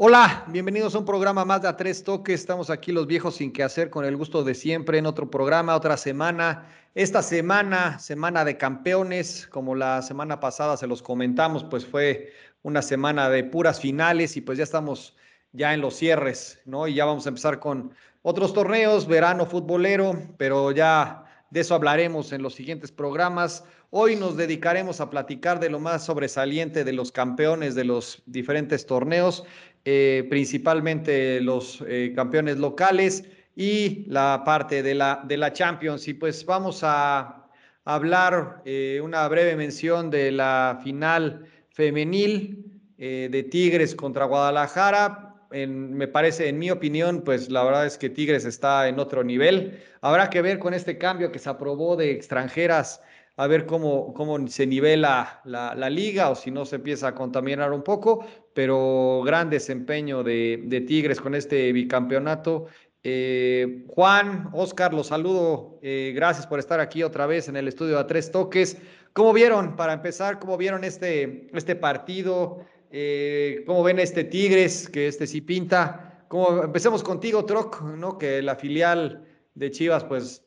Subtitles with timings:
[0.00, 2.38] Hola, bienvenidos a un programa más de A Tres Toques.
[2.38, 5.74] Estamos aquí los viejos sin qué hacer, con el gusto de siempre, en otro programa,
[5.74, 6.68] otra semana.
[6.94, 12.32] Esta semana, semana de campeones, como la semana pasada se los comentamos, pues fue
[12.62, 15.16] una semana de puras finales y pues ya estamos
[15.50, 16.86] ya en los cierres, ¿no?
[16.86, 22.30] Y ya vamos a empezar con otros torneos, verano futbolero, pero ya de eso hablaremos
[22.32, 23.64] en los siguientes programas.
[23.90, 28.84] Hoy nos dedicaremos a platicar de lo más sobresaliente de los campeones de los diferentes
[28.84, 29.44] torneos
[29.90, 33.24] eh, principalmente los eh, campeones locales
[33.56, 36.06] y la parte de la, de la Champions.
[36.08, 37.48] Y pues vamos a
[37.86, 42.66] hablar eh, una breve mención de la final femenil
[42.98, 45.36] de Tigres contra Guadalajara.
[45.50, 49.80] me parece, en mi opinión, pues la verdad es que Tigres está en otro nivel.
[50.02, 53.00] Habrá que ver con este cambio que se aprobó de extranjeras
[53.38, 57.14] a ver cómo, cómo se nivela la, la, liga o si no se empieza a
[57.14, 58.26] contaminar un poco,
[58.58, 62.66] pero gran desempeño de, Tigres con este bicampeonato.
[63.04, 65.78] Eh, Juan, Oscar, los saludo.
[65.80, 68.76] Eh, gracias por estar aquí otra vez en el estudio a tres toques.
[69.12, 72.66] ¿Cómo vieron, para empezar, cómo vieron este, este partido?
[72.90, 76.24] Eh, ¿Cómo ven este Tigres, que este sí pinta?
[76.26, 78.18] ¿Cómo, empecemos contigo, Troc, ¿no?
[78.18, 80.44] que la filial de Chivas, pues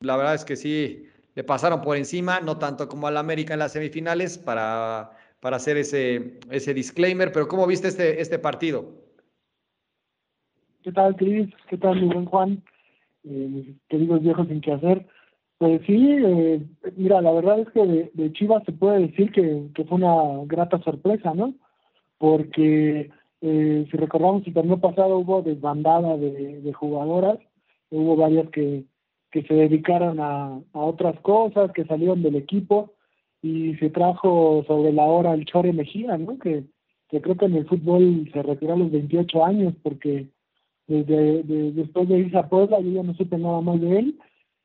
[0.00, 3.60] la verdad es que sí, le pasaron por encima, no tanto como al América en
[3.60, 5.12] las semifinales, para,
[5.44, 8.86] para hacer ese, ese disclaimer, pero ¿cómo viste este, este partido?
[10.82, 11.50] ¿Qué tal, Cris?
[11.68, 12.62] ¿Qué tal, mi buen Juan?
[13.24, 15.06] Eh, queridos viejos sin qué hacer.
[15.58, 16.62] Pues sí, eh,
[16.96, 20.82] mira, la verdad es que de, Chivas se puede decir que, que, fue una grata
[20.82, 21.52] sorpresa, ¿no?
[22.16, 23.10] Porque
[23.42, 27.38] eh, si recordamos el torneo pasado hubo desbandada de, de jugadoras,
[27.90, 28.84] hubo varias que,
[29.30, 32.94] que se dedicaron a, otras cosas, que salieron del equipo
[33.44, 36.38] y se trajo sobre la hora el Chore Mejía, ¿no?
[36.38, 36.64] Que,
[37.10, 40.28] que creo que en el fútbol se retiró a los 28 años porque
[40.86, 41.42] desde
[41.72, 44.18] después de irse a Puebla yo ya no supe nada más de él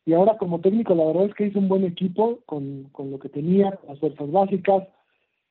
[0.05, 3.19] y ahora como técnico la verdad es que hizo un buen equipo con, con lo
[3.19, 4.87] que tenía, las fuerzas básicas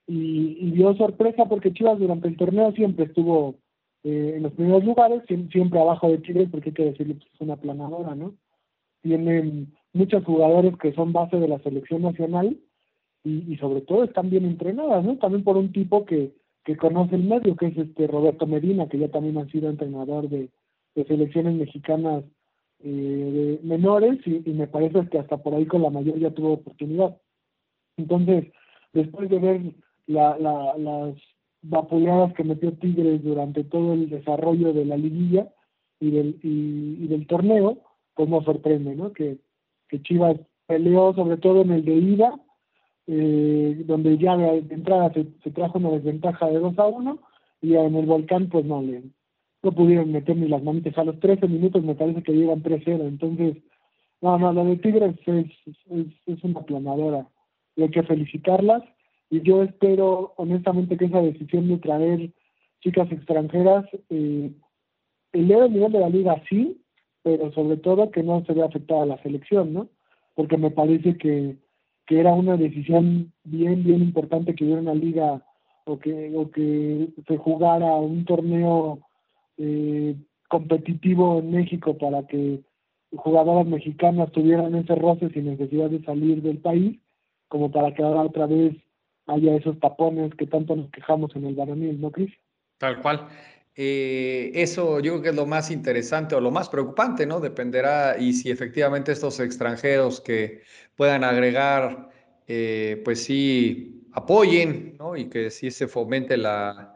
[0.07, 3.57] y, dio sorpresa porque Chivas durante el torneo siempre estuvo
[4.05, 7.41] eh, en los primeros lugares, siempre abajo de Tigres porque hay que decirle que es
[7.41, 8.33] una planadora, ¿no?
[9.03, 12.59] tienen muchos jugadores que son base de la selección nacional
[13.29, 15.17] y, sobre todo están bien entrenadas, ¿no?
[15.19, 16.33] También por un tipo que,
[16.65, 20.29] que conoce el medio, que es este Roberto Medina, que ya también ha sido entrenador
[20.29, 20.51] de,
[21.07, 22.25] selecciones mexicanas
[22.81, 26.55] eh, de menores y, me parece que hasta por ahí con la mayor ya tuvo
[26.55, 27.17] oportunidad.
[27.97, 28.47] Entonces,
[28.93, 29.61] después de ver
[30.07, 31.15] la, la, las
[31.63, 35.53] vapuleadas que metió Tigres durante todo el desarrollo de la liguilla
[36.01, 37.79] y del, y del torneo,
[38.15, 39.13] pues nos sorprende, ¿no?
[39.13, 39.39] Que,
[39.89, 42.39] que Chivas peleó sobre todo en el de ida,
[43.09, 47.19] eh, donde ya de, entrada se, trajo una desventaja de 2 a 1
[47.63, 49.03] y en el volcán pues no le
[49.63, 53.09] no pudieron meter ni las manitas a los 13 minutos me parece que llevan 3-0
[53.09, 53.57] entonces
[54.21, 55.47] no no lo de Tigres es,
[55.91, 57.27] es, es una planadora
[57.75, 58.83] y hay que felicitarlas
[59.31, 62.31] y yo espero honestamente que esa decisión de traer
[62.81, 64.53] chicas extranjeras eh,
[65.33, 66.81] eleve el nivel de la liga sí
[67.23, 69.89] pero sobre todo que no se vea afectada la selección, ¿no?
[70.35, 71.57] Porque me parece que,
[72.09, 75.45] que era una decisión bien, bien importante que hubiera una liga
[75.85, 79.01] o que, o que se jugara un torneo
[79.59, 80.17] eh,
[80.49, 82.63] competitivo en México para que
[83.15, 86.99] jugadoras mexicanas tuvieran ese roce sin necesidad de salir del país,
[87.49, 88.75] como para que ahora otra vez
[89.27, 92.33] haya esos tapones que tanto nos quejamos en el varonil, ¿no, Cris?
[92.79, 93.29] Tal cual.
[93.81, 97.39] Eh, eso yo creo que es lo más interesante o lo más preocupante, ¿no?
[97.39, 100.63] Dependerá y si efectivamente estos extranjeros que
[100.97, 102.11] puedan agregar,
[102.49, 105.17] eh, pues sí, apoyen, ¿no?
[105.17, 106.95] Y que sí se fomente la,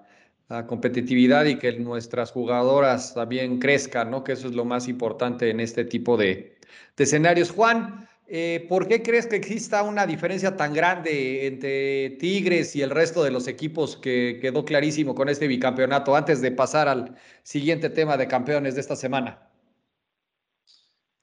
[0.67, 4.25] competitividad y que nuestras jugadoras también crezcan, ¿no?
[4.25, 6.59] Que eso es lo más importante en este tipo de,
[6.97, 7.53] de escenarios.
[7.53, 12.91] Juan, eh, ¿por qué crees que exista una diferencia tan grande entre Tigres y el
[12.91, 17.91] resto de los equipos que quedó clarísimo con este bicampeonato antes de pasar al siguiente
[17.91, 19.51] tema de campeones de esta semana?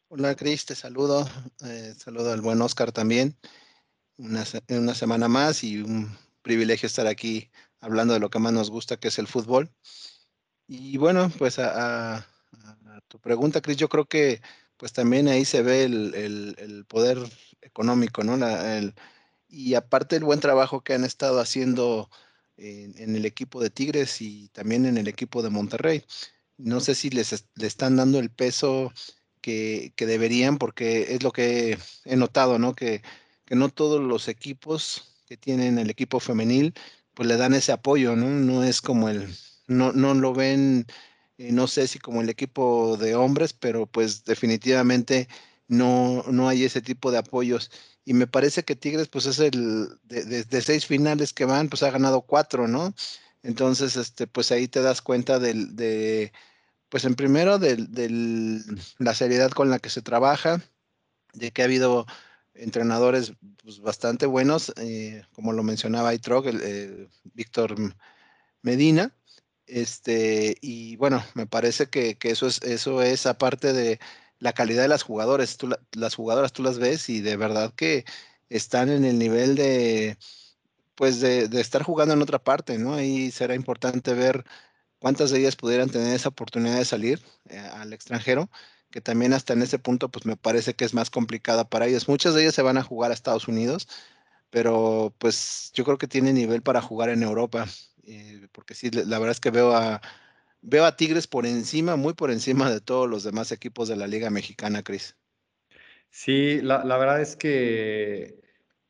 [0.10, 1.28] Hola Cris, te saludo.
[1.64, 3.38] Eh, saludo al buen Oscar también.
[4.18, 8.70] Una, una semana más y un privilegio estar aquí hablando de lo que más nos
[8.70, 9.72] gusta, que es el fútbol.
[10.68, 12.26] Y bueno, pues a, a
[13.08, 14.42] tu pregunta, Cris, yo creo que
[14.80, 17.20] pues también ahí se ve el, poder
[17.62, 18.38] económico, ¿no?
[19.50, 22.10] y aparte el buen trabajo que han estado haciendo
[22.58, 26.04] en, el equipo de Tigres y también en el equipo de Monterrey.
[26.58, 28.94] No sé si les le están dando el peso
[29.42, 32.74] que, deberían, porque es lo que he notado, ¿no?
[32.74, 33.02] Que,
[33.46, 36.74] que no todos los equipos que tienen el equipo femenil,
[37.14, 38.28] pues le dan ese apoyo, ¿no?
[38.28, 39.28] No es como el,
[39.68, 40.88] no, no lo ven,
[41.40, 45.30] eh, no sé si como el equipo de hombres, pero pues definitivamente
[45.70, 47.72] no, no hay ese tipo de apoyos.
[48.04, 51.92] Y me parece que Tigres, pues es el, de, seis finales que van, pues ha
[51.92, 52.94] ganado cuatro, ¿no?
[53.42, 56.34] Entonces, este, pues ahí te das cuenta del, de,
[56.90, 57.78] pues en primero, de,
[58.98, 60.62] la seriedad con la que se trabaja,
[61.34, 62.06] de que ha habido
[62.54, 63.34] entrenadores
[63.64, 67.76] pues, bastante buenos, eh, como lo mencionaba Aitrog, el, eh, Víctor
[68.62, 69.14] Medina,
[69.70, 74.00] este, y bueno, me parece que, eso, es, eso es aparte de
[74.40, 78.06] la calidad de las jugadoras, tú, las jugadoras tú las ves y de verdad que
[78.50, 80.18] están en el nivel de,
[80.96, 82.96] pues de, estar jugando en otra parte, ¿no?
[82.96, 84.46] Ahí será importante ver
[85.00, 88.50] cuántas de ellas pudieran tener esa oportunidad de salir eh, al extranjero,
[88.92, 92.08] que también hasta en ese punto, pues me parece que es más complicada para ellas.
[92.10, 93.88] Muchas de ellas se van a jugar a Estados Unidos,
[94.50, 97.68] pero pues yo creo que tiene nivel para jugar en Europa,
[98.10, 100.02] eh, porque sí, la verdad es que veo a,
[100.62, 104.08] veo a Tigres por encima, muy por encima de todos los demás equipos de la
[104.08, 105.16] Liga Mexicana, Cris.
[106.10, 108.42] Sí, la, verdad es que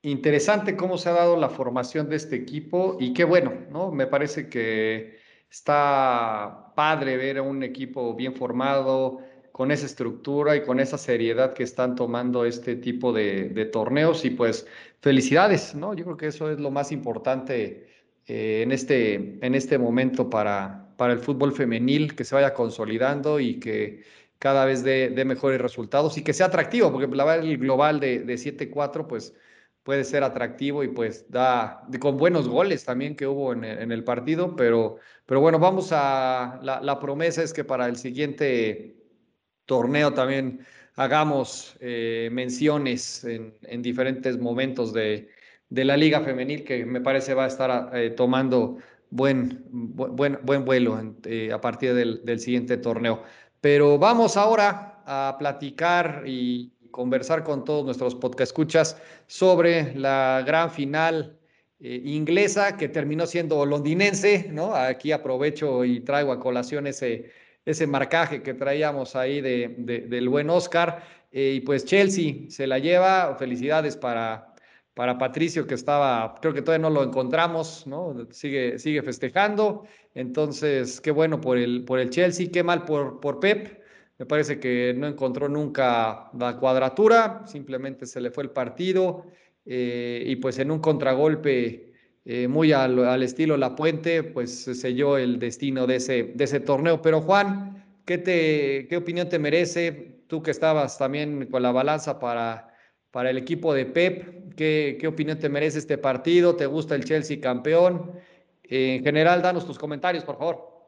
[0.01, 3.91] interesante cómo se ha dado la formación de este equipo y qué bueno, ¿no?
[3.91, 5.19] Me parece que
[5.49, 9.19] está padre ver a un equipo bien formado,
[9.51, 14.29] con esa estructura y con esa seriedad que están tomando este tipo de torneos y
[14.29, 14.65] pues
[15.01, 15.93] felicidades, ¿no?
[15.93, 17.89] Yo creo que eso es lo más importante
[18.29, 23.39] eh, en, este, en este momento para, para el fútbol femenil, que se vaya consolidando
[23.39, 24.03] y que
[24.37, 28.19] cada vez dé, mejores resultados y que sea atractivo, porque la verdad el global de,
[28.19, 29.33] de 7-4 pues
[29.83, 34.03] puede ser atractivo y pues da con buenos goles también que hubo en, en el
[34.03, 38.95] partido, pero, pero bueno, vamos a, la, la, promesa es que para el siguiente
[39.65, 40.65] torneo también
[40.95, 45.29] hagamos eh, menciones en, en diferentes momentos de,
[45.69, 48.77] de la Liga Femenil, que me parece va a estar eh, tomando
[49.09, 53.23] buen, buen, buen vuelo eh, a partir del, del, siguiente torneo.
[53.61, 60.71] Pero vamos ahora a platicar y conversar con todos nuestros podcast escuchas sobre la gran
[60.71, 61.37] final
[61.79, 64.75] eh, inglesa que terminó siendo londinense, ¿no?
[64.75, 67.31] Aquí aprovecho y traigo a colación ese,
[67.65, 69.75] ese marcaje que traíamos ahí de,
[70.07, 71.03] del buen Oscar.
[71.31, 73.35] y pues Chelsea se la lleva.
[73.37, 74.48] Felicidades para,
[74.93, 78.27] para Patricio, que estaba, creo que todavía no lo encontramos, ¿no?
[78.31, 79.85] Sigue, sigue festejando.
[80.13, 83.79] Entonces, qué bueno por el, por el Chelsea, qué mal por, por Pep.
[84.17, 89.25] Me parece que no encontró nunca la cuadratura, simplemente se le fue el partido
[89.65, 91.93] eh, y pues en un contragolpe
[92.25, 96.59] eh, muy al, estilo La Puente, pues se selló el destino de ese, de ese
[96.59, 97.01] torneo.
[97.01, 100.23] Pero Juan, ¿qué, te, ¿qué opinión te merece?
[100.27, 102.68] Tú que estabas también con la balanza para
[103.11, 104.55] para el equipo de Pep.
[104.55, 106.55] ¿Qué, ¿Qué, opinión te merece este partido?
[106.55, 108.11] ¿Te gusta el Chelsea campeón?
[108.71, 110.85] en general, danos tus comentarios, por favor.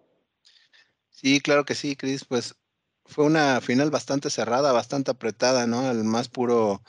[1.09, 2.25] Sí, claro que sí, Cris.
[2.25, 2.55] Pues
[3.05, 5.89] fue una final bastante cerrada, bastante apretada, ¿no?
[5.89, 6.83] El más puro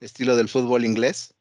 [0.00, 1.34] estilo del fútbol inglés.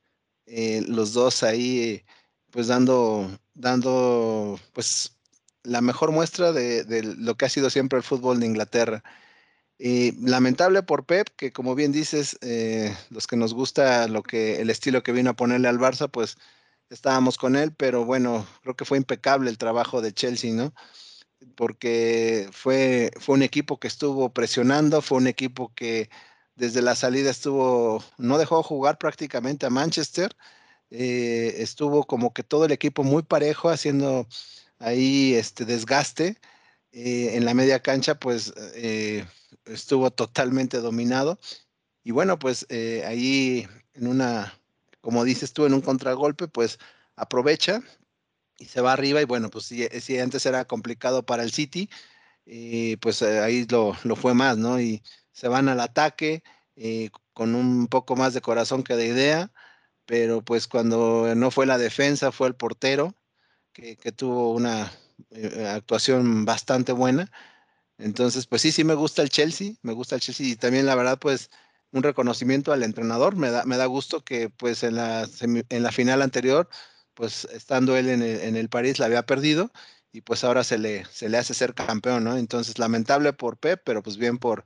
[0.45, 2.03] Eh, los dos ahí,
[2.51, 5.15] pues dando, dando, pues
[5.63, 6.85] la mejor muestra de,
[7.17, 9.03] lo que ha sido siempre el fútbol de Inglaterra.
[9.81, 14.61] Y lamentable por Pep, que como bien dices, eh, los que nos gusta lo que,
[14.61, 16.37] el estilo que vino a ponerle al Barça, pues
[16.89, 20.73] estábamos con él, pero bueno, creo que fue impecable el trabajo de Chelsea, ¿no?
[21.55, 26.09] Porque fue, fue un equipo que estuvo presionando, fue un equipo que
[26.55, 30.35] desde la salida estuvo, no dejó jugar prácticamente a Manchester,
[30.91, 34.27] eh, estuvo como que todo el equipo muy parejo haciendo
[34.79, 36.37] ahí este desgaste.
[36.91, 38.53] Eh, en la media cancha, pues
[39.69, 41.39] estuvo totalmente dominado.
[42.03, 44.53] Y bueno, pues eh, ahí en una,
[45.01, 46.79] como dices tú, en un contragolpe, pues
[47.15, 47.81] aprovecha
[48.57, 49.21] y se va arriba.
[49.21, 51.89] Y bueno, pues si, si antes era complicado para el City,
[52.45, 54.79] eh, pues eh, ahí lo, lo, fue más, ¿no?
[54.81, 56.43] Y se van al ataque
[57.33, 59.51] con un poco más de corazón que de idea,
[60.05, 63.15] pero pues cuando no fue la defensa, fue el portero
[63.73, 64.91] que, que tuvo una
[65.75, 67.31] actuación bastante buena
[67.99, 70.95] entonces, pues sí, sí me gusta el Chelsea, me gusta el Chelsea y también la
[70.95, 71.49] verdad, pues
[71.91, 73.35] un reconocimiento al entrenador.
[73.35, 76.69] Me da, me da gusto que pues en la, en la final anterior,
[77.13, 79.71] pues estando él en el, en el, París, la había perdido
[80.11, 82.37] y pues ahora se le, se le hace ser campeón, ¿no?
[82.37, 84.65] Entonces, lamentable por Pep, pero pues bien por,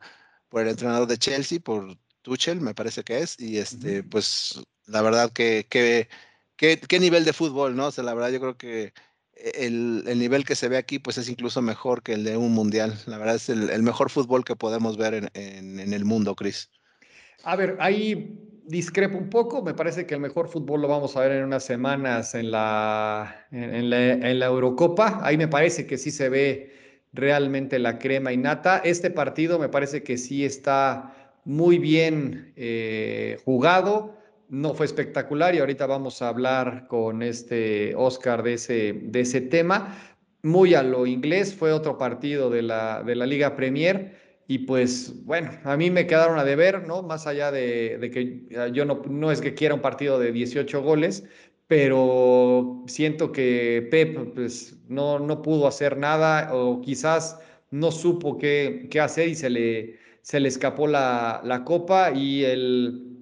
[0.50, 3.40] por el entrenador de Chelsea, por Tuchel, me parece que es.
[3.40, 6.10] Y este, pues la verdad que, que,
[6.56, 7.88] que, qué nivel de fútbol, ¿no?
[7.88, 8.94] O sea, la verdad yo creo que
[9.36, 12.54] el, el, nivel que se ve aquí pues es incluso mejor que el de un
[12.54, 12.98] mundial.
[13.06, 16.70] La verdad es el, mejor fútbol que podemos ver en, en, en el mundo, Chris.
[17.44, 21.22] A ver, hay discrepo un poco, me parece que el mejor fútbol lo vamos a
[21.22, 26.30] ver en unas semanas en la, en, la, Eurocopa, ahí me parece que sí se
[26.30, 26.72] ve
[27.12, 28.82] realmente la crema y nata.
[28.84, 31.14] Este partido me parece que sí está
[31.46, 34.18] muy bien eh, jugado,
[34.54, 39.42] no fue espectacular y ahorita vamos a hablar con este Oscar de ese, de ese
[39.42, 39.98] tema.
[40.44, 44.16] Muy a lo inglés, fue otro partido de la, de la Liga Premier
[44.48, 47.02] y pues bueno, a mí me quedaron a deber, ¿no?
[47.02, 50.84] Más allá de, que ah, yo no, no es que quiera un partido de 18
[50.84, 51.24] goles,
[51.66, 57.40] pero siento que Pep pues, no, no pudo hacer nada o quizás
[57.72, 62.44] no supo qué, qué hacer y se le, se le escapó la, la copa y
[62.44, 63.13] el,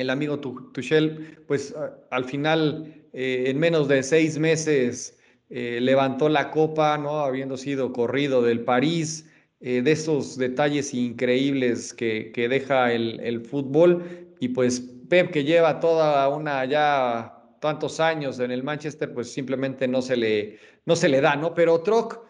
[0.00, 1.74] el amigo Tuchel, pues
[2.10, 5.18] al final, eh, en menos de seis meses,
[5.50, 7.20] eh, levantó la copa, ¿no?
[7.20, 9.28] Habiendo sido corrido del París,
[9.60, 14.28] eh, de esos detalles increíbles que, deja el, fútbol.
[14.38, 19.86] Y pues Pep, que lleva toda una ya tantos años en el Manchester, pues simplemente
[19.86, 21.52] no se le, no se le da, ¿no?
[21.52, 22.20] Pero Troc,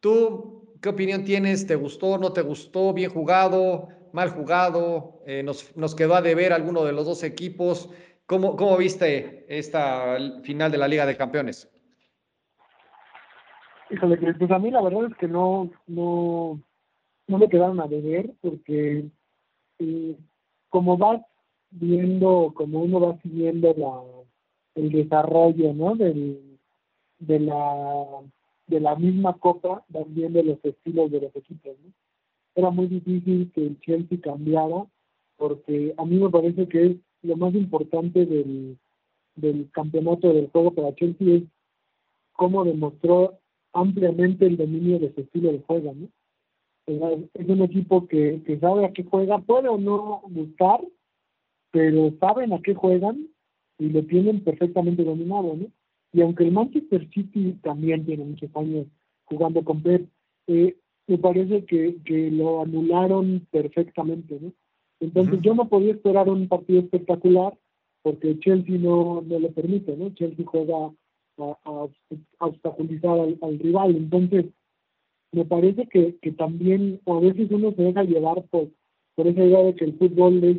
[0.00, 1.66] ¿tú qué opinión tienes?
[1.66, 2.92] ¿Te gustó, no te gustó?
[2.92, 3.88] ¿Bien jugado?
[4.12, 5.20] ¿Mal jugado?
[5.26, 7.90] Eh, nos, nos, quedó a deber alguno de los dos equipos.
[8.26, 11.68] ¿Cómo, cómo viste esta final de la Liga de Campeones?
[13.90, 16.60] Híjole, pues a mí la verdad es que no, no,
[17.26, 19.10] no me quedaron a deber porque
[19.80, 20.16] eh,
[20.68, 21.22] como vas
[21.70, 24.00] viendo, como uno va siguiendo la,
[24.80, 25.96] el desarrollo ¿no?
[25.96, 26.58] Del,
[27.18, 28.04] de, la,
[28.66, 31.76] de la misma copa, van viendo los estilos de los equipos.
[31.82, 31.92] ¿no?
[32.54, 34.86] Era muy difícil que el Chelsea cambiara
[35.36, 38.78] porque a mí me parece que es lo más importante del,
[39.36, 41.42] del campeonato del juego para Chelsea es
[42.32, 43.38] cómo demostró
[43.72, 46.08] ampliamente el dominio de su estilo de juego, ¿no?
[46.86, 50.80] es un equipo que, sabe a qué juega, puede o no gustar,
[51.70, 53.28] pero saben a qué juegan
[53.78, 55.66] y lo tienen perfectamente dominado, ¿no?
[56.12, 58.86] Y aunque el Manchester City también tiene muchos años
[59.24, 60.08] jugando con Pep,
[60.48, 60.76] eh,
[61.10, 64.52] me parece que, que lo anularon perfectamente, ¿no?
[65.00, 67.52] Entonces yo no podía esperar un partido espectacular
[68.02, 70.10] porque Chelsea no, no lo permite, ¿no?
[70.10, 70.76] Chelsea juega
[71.38, 71.88] a, a,
[72.38, 74.46] obstaculizar al, al rival, entonces
[75.32, 78.68] me parece que, que también a veces uno se deja llevar por,
[79.16, 80.58] por esa idea de que el fútbol es,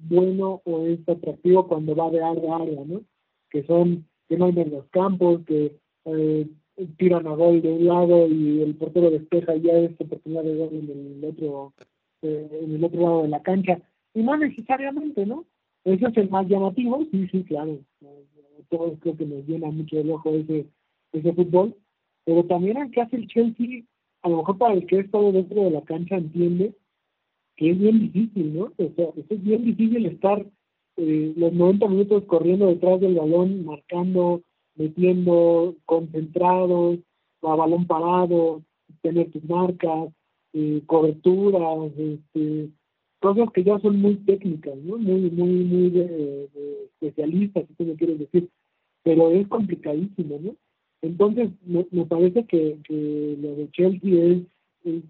[0.00, 3.02] bueno o es atractivo cuando va de área a área, ¿no?
[3.50, 6.48] Que son, que no hay los campos, que eh,
[6.96, 10.56] tiran a gol de un lado y el portero despeja y ya es oportunidad de
[10.56, 11.72] gol en el otro,
[12.22, 13.80] eh, en el otro lado de la cancha.
[14.14, 15.44] Y no necesariamente, ¿no?
[15.84, 17.78] Eso es el más llamativo, sí, sí, claro.
[18.68, 20.66] Todos creo que nos llena mucho el ojo ese,
[21.12, 21.74] ese fútbol,
[22.24, 23.82] pero también el que hace el Chelsea,
[24.22, 26.74] a lo mejor para el que ha estado dentro de la cancha entiende
[27.56, 28.72] que es bien difícil, ¿no?
[28.76, 30.46] O sea, es bien difícil estar
[30.96, 34.42] eh, los 90 minutos corriendo detrás del balón, marcando,
[34.80, 36.98] metiendo, concentrados,
[37.42, 38.62] a balón parado,
[39.02, 40.10] tener tus marcas,
[40.54, 42.70] eh, coberturas, este,
[43.20, 44.96] cosas que ya son muy técnicas, ¿no?
[44.96, 48.48] Muy, muy, muy de, de especialistas, si tú me quieres decir,
[49.02, 50.56] pero es complicadísimo, ¿no?
[51.02, 52.76] Entonces, me, parece que,
[53.40, 55.02] lo de Chelsea es,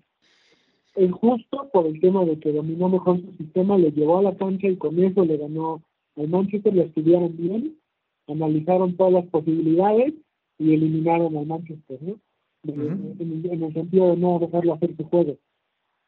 [0.95, 4.37] es, justo por el tema de que dominó mejor su sistema, le llevó a la
[4.37, 5.83] cancha y con eso le ganó
[6.17, 7.77] al Manchester, le estudiaron bien,
[8.31, 10.15] analizaron todas las posibilidades
[10.59, 12.17] y eliminaron al Manchester, ¿no?
[12.65, 15.37] en, el sentido de no dejarlo hacer su juego.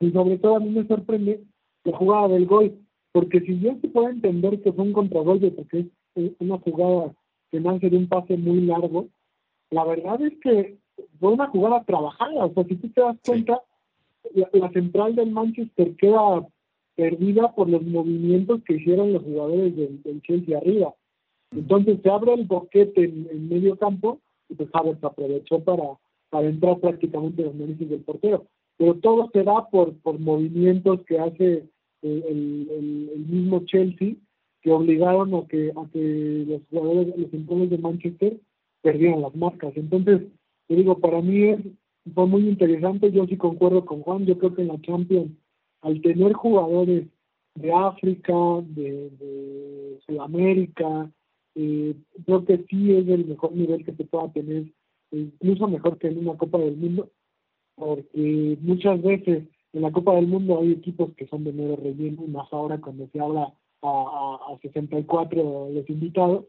[0.00, 1.42] Y sobre todo a mí me sorprende
[1.84, 2.78] la jugada del gol,
[3.12, 7.14] porque si yo se puede entender que fue un contragolpe, porque es una jugada
[7.50, 9.08] que nace de un pase muy largo,
[9.70, 10.78] la verdad es que
[11.18, 12.46] fue una jugada trabajada.
[12.46, 13.60] O sea, si tú te das cuenta,
[14.34, 16.46] la, central del Manchester queda
[16.94, 20.94] perdida por los movimientos que hicieron los jugadores del, Chelsea arriba.
[21.52, 25.82] Entonces se abre el boquete en, medio campo y pues Havertz aprovechó para,
[26.30, 28.46] para entrar prácticamente los narices del portero.
[28.78, 31.68] Pero todo se da por, por movimientos que hace
[32.02, 32.68] el,
[33.12, 34.14] el, mismo Chelsea
[34.60, 38.40] que obligaron a que, a que los jugadores, los centrales de Manchester
[38.80, 39.72] perdieron las marcas.
[39.76, 40.22] Entonces,
[40.68, 41.60] te digo, para mí es,
[42.14, 45.32] fue muy interesante, yo sí concuerdo con Juan, yo creo que en la Champions,
[45.82, 47.06] al tener jugadores
[47.54, 51.10] de África, de, Sudamérica,
[51.54, 51.94] eh,
[52.24, 54.64] creo que sí es el mejor nivel que se pueda tener,
[55.10, 57.10] incluso mejor que en una Copa del Mundo,
[57.74, 62.22] porque muchas veces en la Copa del Mundo hay equipos que son de mero relleno,
[62.28, 66.44] más ahora cuando se habla a, a, a 64 los invitados,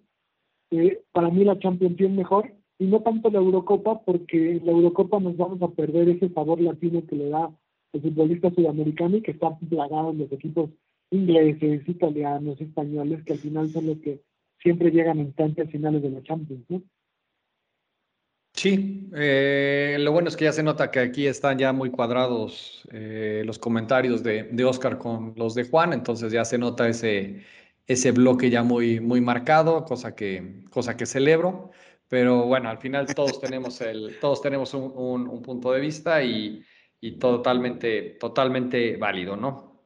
[1.12, 5.20] para mí la Champions es mejor y no tanto la Eurocopa porque en la Eurocopa
[5.20, 7.52] nos vamos a perder ese sabor latino que le da
[7.94, 10.70] el futbolista sudamericano y que está plagado en los equipos
[11.12, 14.22] ingleses, italianos, españoles, que al final son los que
[14.64, 16.82] siempre llegan en tantas finales de la Champions, ¿no?
[18.56, 22.88] Sí, eh, lo bueno es que ya se nota que aquí están ya muy cuadrados
[22.92, 27.44] eh, los comentarios de, de, Oscar con los de Juan, entonces ya se nota ese,
[27.88, 31.72] ese bloque ya muy, muy marcado, cosa que, cosa que celebro,
[32.08, 36.24] pero bueno, al final todos tenemos, el, todos tenemos un, un, un punto de vista
[36.24, 36.64] y,
[37.02, 39.82] y totalmente, totalmente válido, ¿no?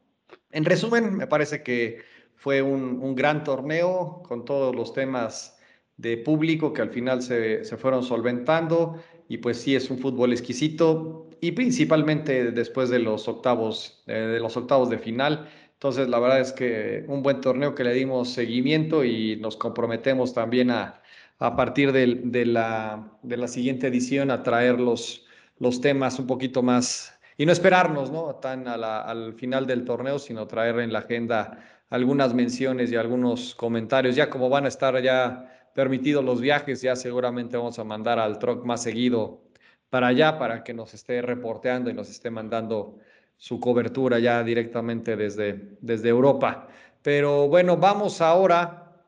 [0.51, 2.00] En resumen, me parece que
[2.38, 5.60] fue un, un gran torneo con todos los temas
[5.98, 10.32] de público que al final se, se, fueron solventando y pues sí es un fútbol
[10.32, 16.20] exquisito y principalmente después de los octavos eh, de los octavos de final entonces la
[16.20, 21.01] verdad es que un buen torneo que le dimos seguimiento y nos comprometemos también a,
[21.39, 25.25] a partir de, de, la, de la siguiente edición a traer los,
[25.58, 28.36] los temas un poquito más y no esperarnos ¿no?
[28.36, 34.15] tan al final del torneo sino traer en la agenda algunas menciones y algunos comentarios
[34.15, 38.39] ya como van a estar ya permitido los viajes, ya seguramente vamos a mandar al
[38.39, 39.41] truck más seguido
[39.89, 42.98] para allá para que nos esté reporteando y nos esté mandando
[43.38, 46.67] su cobertura ya directamente desde, desde Europa.
[47.01, 49.03] Pero bueno, vamos ahora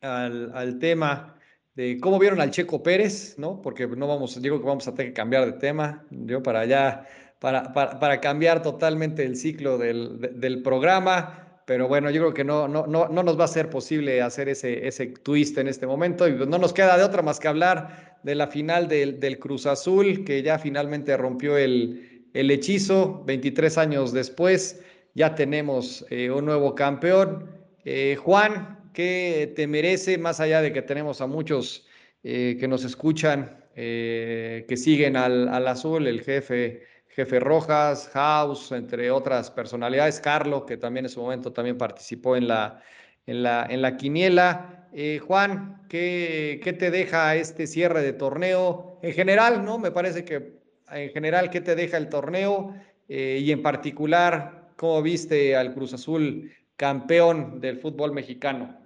[0.00, 1.36] al, al, tema
[1.74, 3.62] de cómo vieron al Checo Pérez, ¿no?
[3.62, 7.06] Porque no vamos, digo que vamos a tener que cambiar de tema, yo para allá,
[7.38, 12.44] para, para, para cambiar totalmente el ciclo del, del programa pero bueno, yo creo que
[12.44, 15.86] no, no, no, no nos va a ser posible hacer ese, ese twist en este
[15.86, 19.38] momento y no nos queda de otra más que hablar de la final del, del
[19.38, 24.82] Cruz Azul, que ya finalmente rompió el, el hechizo 23 años después.
[25.14, 27.50] Ya tenemos eh, un nuevo campeón.
[27.84, 31.86] Eh, Juan, ¿qué te merece, más allá de que tenemos a muchos
[32.22, 36.82] eh, que nos escuchan, que siguen al, al azul, el jefe
[37.14, 42.48] Jefe Rojas, House, entre otras personalidades, Carlo, que también en su momento también participó en
[42.48, 42.82] la,
[43.26, 44.88] en la, en la quiniela.
[44.94, 48.98] Eh, Juan, ¿qué, ¿qué, te deja este cierre de torneo?
[49.02, 49.78] En general, ¿no?
[49.78, 52.74] Me parece que en general, ¿qué te deja el torneo?
[53.08, 58.78] Eh, y en particular, ¿cómo viste al Cruz Azul campeón del fútbol mexicano?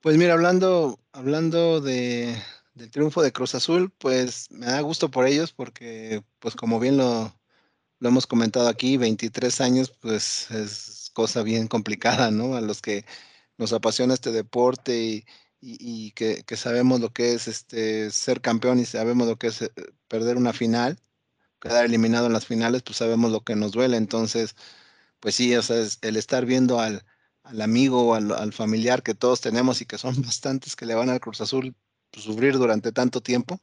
[0.00, 2.34] Pues mira, hablando, hablando de,
[2.78, 6.96] del triunfo de Cruz Azul, pues me da gusto por ellos porque, pues como bien
[6.96, 7.34] lo,
[8.00, 12.56] hemos comentado aquí, 23 años, pues es cosa bien complicada, ¿no?
[12.56, 13.04] A los que
[13.58, 15.24] nos apasiona este deporte
[15.60, 19.72] y, que, sabemos lo que es este ser campeón y sabemos lo que es eh,
[20.08, 20.98] perder una final,
[21.60, 23.96] quedar eliminado en las finales, pues sabemos lo que nos duele.
[23.96, 24.56] Entonces,
[25.20, 27.04] pues sí, o sea, es el estar viendo al,
[27.60, 31.20] amigo o al, familiar que todos tenemos y que son bastantes que le van al
[31.20, 31.76] Cruz Azul,
[32.12, 33.60] sufrir durante tanto tiempo,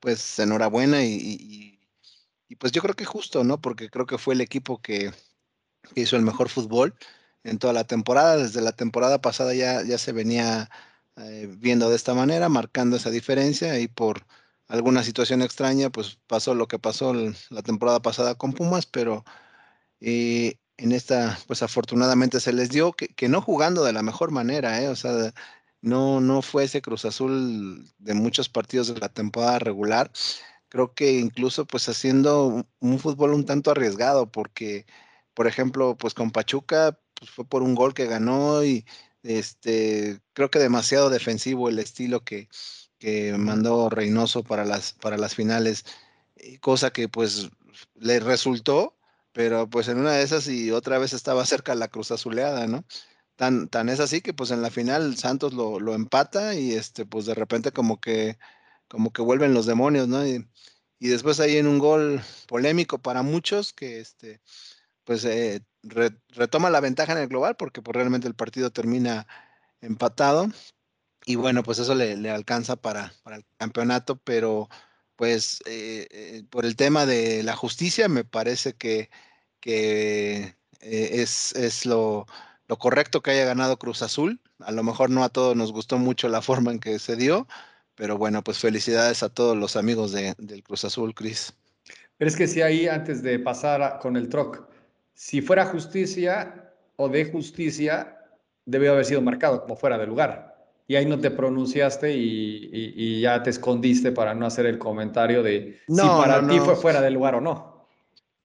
[0.00, 1.78] pues enhorabuena y,
[2.48, 3.60] y, pues yo creo que justo, ¿no?
[3.60, 5.12] Porque creo que fue el equipo que,
[5.94, 6.94] que, hizo el mejor fútbol
[7.44, 8.36] en toda la temporada.
[8.36, 10.70] Desde la temporada pasada ya, ya se venía
[11.16, 14.26] eh, viendo de esta manera, marcando esa diferencia y por
[14.68, 19.24] alguna situación extraña, pues pasó lo que pasó la temporada pasada con Pumas, pero
[20.00, 24.30] eh, en esta, pues afortunadamente se les dio que, que, no jugando de la mejor
[24.32, 24.88] manera, ¿eh?
[24.88, 25.32] o sea,
[25.84, 30.10] no, no fue ese Cruz Azul de muchos partidos de la temporada regular.
[30.68, 34.86] Creo que incluso pues haciendo un, fútbol un tanto arriesgado, porque,
[35.34, 38.86] por ejemplo, pues con Pachuca pues, fue por un gol que ganó y
[39.22, 42.48] este, creo que demasiado defensivo el estilo que,
[42.98, 45.84] que mandó Reynoso para las, para las finales,
[46.60, 47.50] cosa que pues
[47.96, 48.96] le resultó,
[49.32, 52.84] pero pues en una de esas y otra vez estaba cerca la Cruz Azuleada, ¿no?
[53.36, 57.04] Tan, tan es así que pues en la final Santos lo, lo, empata y este
[57.04, 58.38] pues de repente como que
[58.88, 60.26] como que vuelven los demonios, ¿no?
[60.26, 60.46] Y,
[61.00, 64.40] y después ahí en un gol polémico para muchos que este
[65.04, 69.26] pues eh, re, retoma la ventaja en el global porque pues realmente el partido termina
[69.80, 70.48] empatado
[71.26, 74.68] y bueno pues eso le, le alcanza para, para, el campeonato pero
[75.16, 79.10] pues eh, eh, por el tema de la justicia me parece que,
[79.60, 82.26] que es, es lo
[82.68, 84.40] lo correcto que haya ganado Cruz Azul.
[84.60, 87.46] A lo mejor no a todos nos gustó mucho la forma en que se dio,
[87.94, 91.54] pero bueno, pues felicidades a todos los amigos de, del Cruz Azul, Cris.
[92.16, 94.68] Pero es que si ahí, antes de pasar a, con el troc,
[95.14, 98.18] si fuera justicia o de justicia,
[98.64, 100.54] debió haber sido marcado como fuera de lugar.
[100.86, 104.78] Y ahí no te pronunciaste y, y, y ya te escondiste para no hacer el
[104.78, 106.64] comentario de no, si para no, ti no.
[106.64, 107.88] fue fuera de lugar o no.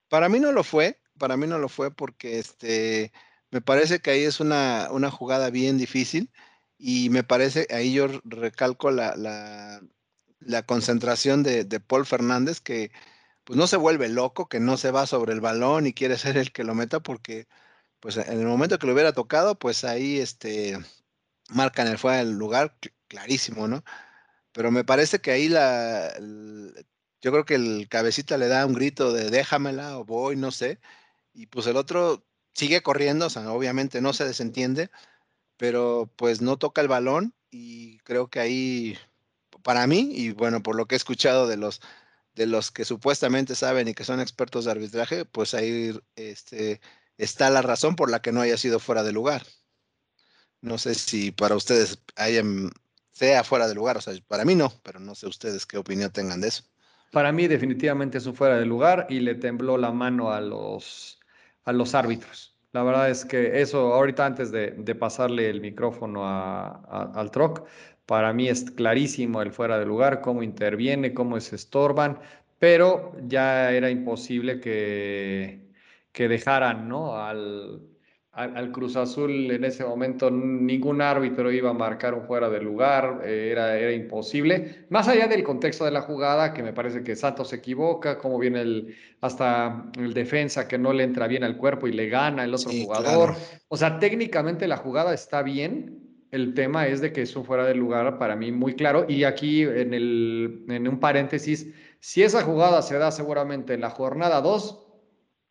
[0.08, 3.12] Para mí no lo fue, para mí no lo fue porque este
[3.52, 6.32] me parece que ahí es una, una jugada bien difícil
[6.78, 9.82] y me parece, ahí yo recalco la, la,
[10.40, 12.92] la concentración de, de, Paul Fernández, que
[13.44, 16.38] pues no se vuelve loco, que no se va sobre el balón y quiere ser
[16.38, 17.48] el que lo meta, porque
[18.00, 20.78] pues en el momento que lo hubiera tocado, pues ahí este,
[21.50, 23.84] marcan el fuera del lugar clarísimo, ¿no?
[24.54, 26.14] Pero me parece que ahí la,
[27.22, 30.80] yo creo que el cabecita le da un grito de déjamela o voy, no sé,
[31.34, 32.26] y pues el otro
[32.60, 34.92] sigue corriendo, o sea, obviamente no se desentiende,
[35.58, 38.98] pero pues no toca el balón y creo que ahí,
[39.64, 41.82] para mí, y bueno, por lo que he escuchado de los,
[42.36, 46.82] de los que supuestamente saben y que son expertos de arbitraje, pues ahí este,
[47.18, 49.44] está la razón por la que no haya sido fuera de lugar.
[50.62, 52.72] No sé si para ustedes hayan,
[53.14, 56.12] sea fuera de lugar, o sea, para mí no, pero no sé ustedes qué opinión
[56.12, 56.64] tengan de eso.
[57.12, 61.20] Para mí definitivamente es un fuera de lugar y le tembló la mano a los,
[61.64, 62.49] a los árbitros.
[62.72, 67.68] La verdad es que eso, ahorita antes de, pasarle el micrófono al TROC,
[68.06, 72.20] para mí es clarísimo el fuera de lugar, cómo interviene, cómo se estorban,
[72.60, 75.72] pero ya era imposible que,
[76.12, 77.16] que dejaran ¿no?
[77.16, 77.89] al,
[78.40, 83.22] al, Cruz Azul en ese momento ningún árbitro iba a marcar un fuera de lugar,
[83.26, 84.86] eh, era, era imposible.
[84.90, 88.40] Más allá del contexto de la jugada, que me parece que Santos se equivoca, como
[88.40, 92.46] viene el, hasta el defensa que no le entra bien al cuerpo y le gana
[92.46, 93.36] el otro jugador.
[93.68, 96.06] O sea, técnicamente la jugada está bien.
[96.32, 99.06] El tema es de que es un fuera de lugar para mí muy claro.
[99.10, 103.90] Y aquí en, el, en un paréntesis, si esa jugada se da seguramente en la
[103.90, 104.86] jornada 2,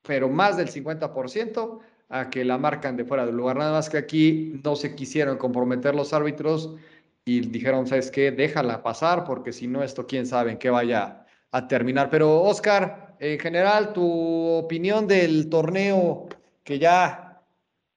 [0.03, 3.57] pero más del 50%, a que la marcan de fuera del lugar.
[3.57, 6.77] Nada más que aquí no se quisieron comprometer los árbitros
[7.25, 8.31] y dijeron, ¿sabes qué?
[8.31, 12.09] Déjala pasar porque si no, esto quién sabe en qué vaya a terminar.
[12.11, 16.29] Pero Oscar, en general, tu opinión del torneo
[16.65, 17.43] que ya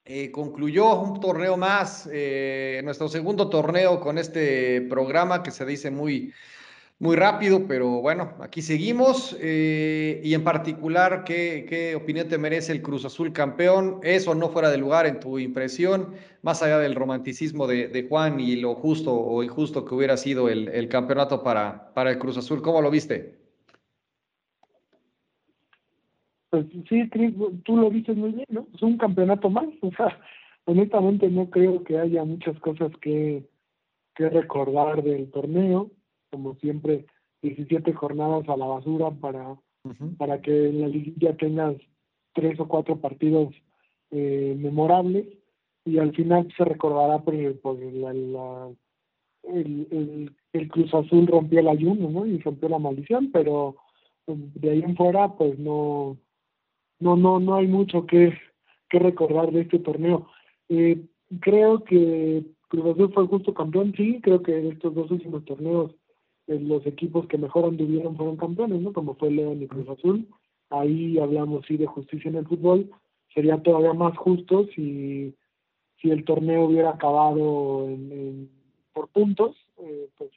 [0.03, 5.91] eh, concluyó, un torneo más, eh, nuestro segundo torneo con este programa que se dice
[5.91, 6.33] muy
[7.01, 9.35] muy rápido, pero bueno, aquí seguimos.
[9.41, 13.99] Eh, y en particular, ¿qué, opinión te merece el Cruz Azul campeón?
[14.03, 16.13] ¿Eso no fuera de lugar en tu impresión?
[16.43, 20.87] Más allá del romanticismo de, Juan y lo justo o injusto que hubiera sido el,
[20.89, 23.35] campeonato para, para el Cruz Azul, ¿cómo lo viste?
[26.51, 27.09] Pues sí,
[27.65, 28.67] tú lo viste muy bien, ¿no?
[28.75, 29.65] Es un campeonato más.
[29.81, 30.19] O sea,
[30.65, 33.43] honestamente no creo que haya muchas cosas que,
[34.13, 35.89] que recordar del torneo
[36.31, 37.05] como siempre,
[37.41, 39.55] 17 jornadas a la basura para,
[40.17, 41.75] para que en la liguilla tengas
[42.33, 43.53] tres o cuatro partidos
[44.11, 45.27] eh, memorables
[45.85, 48.11] y al final se recordará por, por la,
[49.43, 52.25] el, el, Cruz Azul rompió el ayuno ¿no?
[52.25, 53.75] y rompió la maldición, pero
[54.25, 56.17] pues, de ahí en fuera pues no
[56.99, 58.33] no no no hay mucho que,
[58.89, 60.27] que recordar de este torneo.
[60.69, 61.03] Eh,
[61.39, 65.95] creo que Cruz Azul fue justo campeón, sí, creo que en estos dos últimos torneos
[66.47, 68.93] los equipos que mejor anduvieron fueron campeones, ¿no?
[68.93, 70.27] Como fue León y Cruz Azul.
[70.69, 72.89] Ahí hablamos sí de justicia en el fútbol.
[73.33, 75.33] Sería todavía más justo si,
[76.01, 78.49] si el torneo hubiera acabado en,
[78.93, 80.31] por puntos, eh, pues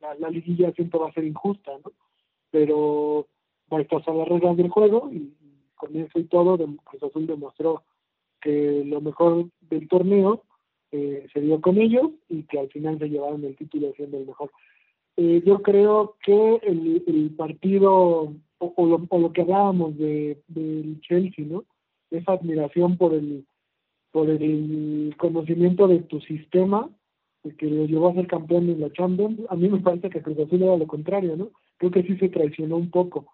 [0.00, 1.92] la, la, liguilla siempre va a ser injusta, ¿no?
[2.50, 3.26] Pero
[3.68, 5.32] bueno, estas son las reglas del juego y,
[5.74, 7.82] con eso y todo, Cruz Azul demostró
[8.40, 10.44] que lo mejor del torneo
[10.92, 14.26] eh, se dio con ellos y que al final se llevaron el título siendo el
[14.26, 14.50] mejor.
[15.16, 18.86] Eh, yo creo que el, partido o,
[19.18, 21.64] lo, que hablábamos de, del Chelsea, ¿no?
[22.10, 23.46] Esa admiración por el,
[24.10, 26.90] por el conocimiento de tu sistema,
[27.58, 30.38] que lo llevó a ser campeón en la Champions, a mí me parece que Cruz
[30.38, 31.50] Azul era lo contrario, ¿no?
[31.76, 33.26] Creo que sí se traicionó un poco.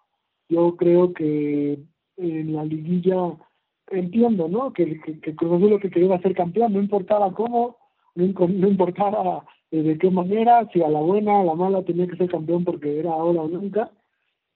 [0.49, 1.79] Yo creo que
[2.17, 3.37] en la liguilla
[3.89, 4.73] entiendo, ¿no?
[4.73, 7.77] Que, que, Cruz Azul lo que quería era ser campeón, no importaba cómo,
[8.15, 12.17] no, no importaba de qué manera, si a la buena, a la mala tenía que
[12.17, 13.91] ser campeón porque era ahora o nunca,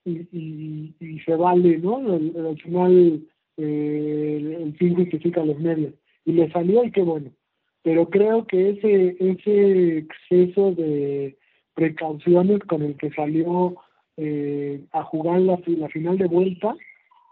[0.04, 1.96] y, y, se vale, ¿no?
[1.96, 3.22] al final
[3.56, 5.94] eh, el, fin justifica los medios.
[6.24, 7.30] Y le salió y qué bueno.
[7.82, 11.36] Pero creo que ese, ese exceso de
[11.74, 13.76] precauciones con el que salió
[14.16, 16.74] eh, a jugar la, la final de vuelta,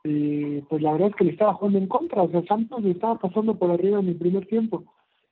[0.04, 2.22] eh, pues la verdad es que le estaba jugando en contra.
[2.22, 4.84] O sea, Santos le estaba pasando por arriba en el primer tiempo.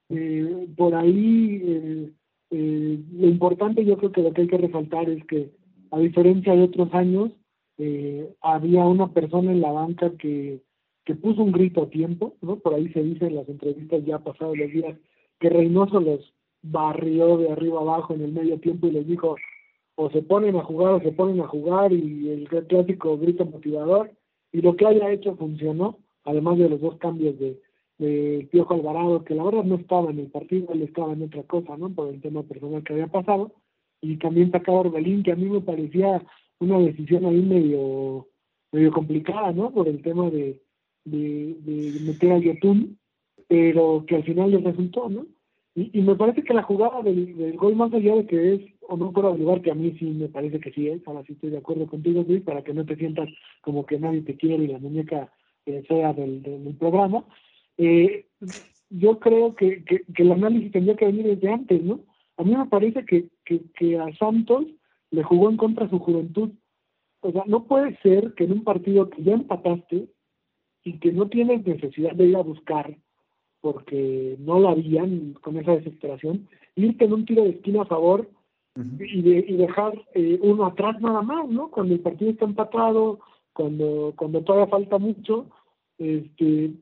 [0.09, 2.13] Eh, por ahí
[2.53, 5.51] eh, lo importante yo creo que lo que hay que resaltar es que
[5.91, 7.31] a diferencia de otros años,
[7.79, 10.61] eh, había una persona en la banca que,
[11.05, 12.57] que puso un grito a tiempo, ¿no?
[12.57, 14.97] Por ahí se dice en las entrevistas ya pasados los días
[15.41, 19.37] que Reynoso los barrió de arriba abajo en el medio tiempo y les dijo
[19.95, 24.13] o se ponen a jugar o se ponen a jugar y el clásico grito motivador
[24.53, 27.61] y lo que haya hecho funcionó, además de los dos cambios de,
[28.03, 31.43] de Piojo Alvarado, que la verdad no estaba en el partido, él estaba en otra
[31.45, 31.91] cosa, ¿no?
[31.91, 33.53] Por el tema personal que había pasado.
[34.01, 36.23] Y también sacaba Orbelín, que a mí me parecía
[36.59, 38.29] una decisión ahí medio,
[38.73, 39.71] medio complicada, ¿no?
[39.71, 40.61] Por el tema de,
[41.05, 42.99] de, de meter a Yotun,
[43.49, 45.27] pero que al final les resultó, ¿no?
[45.75, 48.61] Y, y me parece que la jugada del, del, gol, más allá de que es
[48.89, 51.33] o no fuera de que a mí sí me parece que sí es, ahora sí
[51.33, 53.29] estoy de acuerdo contigo, Luis, para que no te sientas
[53.63, 55.33] como que nadie te quiere y la muñeca
[55.65, 57.25] eh, sea del, del, programa.
[57.85, 58.27] Eh,
[58.91, 62.01] yo creo que, que, que, el análisis tendría que venir desde antes, ¿no?
[62.37, 64.67] A mí me parece que, que, que a Santos
[65.11, 66.51] le jugó en contra su juventud.
[67.21, 70.09] O sea, no puede ser que en un partido que ya empataste
[70.85, 72.97] y que no tienes necesidad de ir a buscar
[73.61, 78.29] porque no lo habían con esa desesperación, irte en un tiro de esquina a favor
[78.75, 81.71] y, de, y dejar eh, uno atrás nada más, ¿no?
[81.71, 83.21] Cuando el partido está empatado,
[83.53, 85.47] cuando, cuando todavía falta mucho,
[85.99, 86.73] este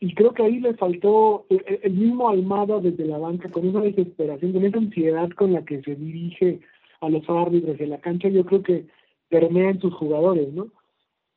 [0.00, 4.54] y creo que ahí le faltó el, mismo Almada desde la banca, con esa desesperación,
[4.54, 6.60] con esa ansiedad con la que se dirige
[7.02, 8.86] a los árbitros de la cancha, yo creo que
[9.28, 10.68] permea en sus jugadores, ¿no?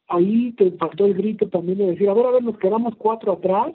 [0.08, 3.34] Ahí te faltó el grito también de decir, a ver, a ver, nos quedamos cuatro
[3.34, 3.74] atrás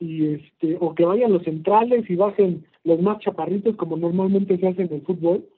[0.00, 4.66] y este o que vayan los centrales y bajen los más chaparritos como normalmente se
[4.66, 5.48] hace en el fútbol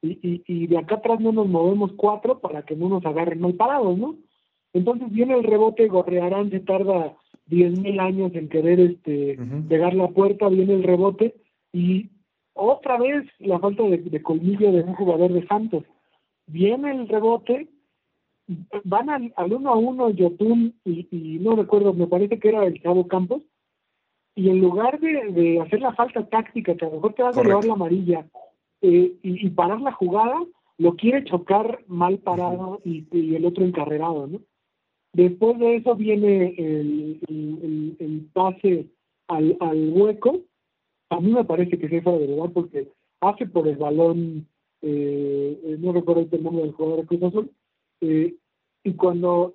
[0.00, 3.40] y, y, y de acá atrás no nos movemos cuatro para que no nos agarren
[3.40, 4.16] mal parados, ¿no?
[4.72, 7.16] Entonces viene el rebote, Gorrearán se tarda
[7.52, 9.68] diez mil años en querer este uh -huh.
[9.68, 11.26] pegar la puerta, viene el rebote
[11.72, 12.10] y
[12.54, 15.84] otra vez la falta de, de colmillo de un jugador de Santos.
[16.46, 17.68] Viene el rebote,
[18.84, 22.64] van al, al uno a uno Yotun y, y no recuerdo, me parece que era
[22.64, 23.42] el Cabo Campos,
[24.34, 27.36] y en lugar de, de, hacer la falta táctica, que a lo mejor te vas
[27.36, 28.26] a llevar la amarilla
[28.80, 30.38] eh, y, y, parar la jugada,
[30.78, 34.38] lo quiere chocar mal parado y, y, el otro encarrerado, ¿no?
[35.12, 38.86] Después de eso viene el, pase
[39.28, 40.40] al, al, hueco.
[41.10, 42.88] A mí me parece que es fuera de lugar porque
[43.20, 44.46] hace por el balón,
[44.80, 47.50] eh, eh no recuerdo el nombre del jugador de Cruz Azul,
[48.00, 48.34] eh,
[48.84, 49.54] y cuando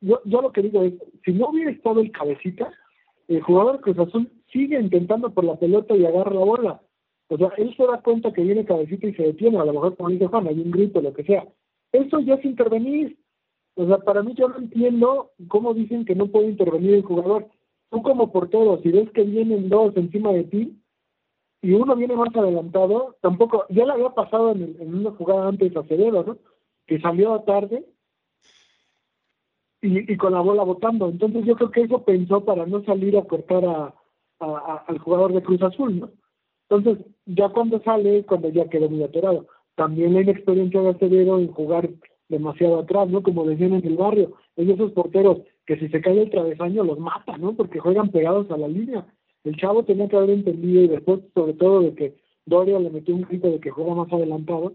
[0.00, 2.72] yo, yo lo que digo es, si no hubiera estado el cabecita,
[3.28, 6.82] el jugador Cruz Azul sigue intentando por la pelota y agarra la bola.
[7.28, 9.96] O sea, él se da cuenta que viene cabecita y se detiene, a lo mejor
[9.96, 11.46] como dice Juan, hay un grito, lo que sea.
[11.92, 13.16] Eso ya es intervenir.
[13.74, 17.48] O sea, para mí yo no entiendo cómo dicen que no puede intervenir el jugador.
[17.90, 20.78] Tú como portero, si ves que vienen dos encima de ti
[21.62, 25.74] y uno viene más adelantado, tampoco, ya le había pasado en, en una jugada antes
[25.76, 26.38] a Acevedo, ¿no?
[26.86, 27.86] Que salió tarde
[29.82, 31.08] y, con la bola botando.
[31.08, 33.94] Entonces yo creo que eso pensó para no salir a cortar a,
[34.86, 36.10] al jugador de Cruz Azul, ¿no?
[36.68, 39.46] Entonces, ya cuando sale, cuando ya quedó muy atorado.
[39.74, 41.90] También la inexperiencia de Acevedo en jugar
[42.32, 43.22] demasiado atrás, ¿no?
[43.22, 46.82] Como decían en el barrio, es de esos porteros que si se cae el travesaño
[46.82, 47.54] los mata, ¿no?
[47.54, 49.06] Porque juegan pegados a la línea.
[49.44, 52.14] El chavo tenía que haber entendido y después, sobre todo, de que
[52.46, 54.72] Doria le metió un grito de que juega más adelantado,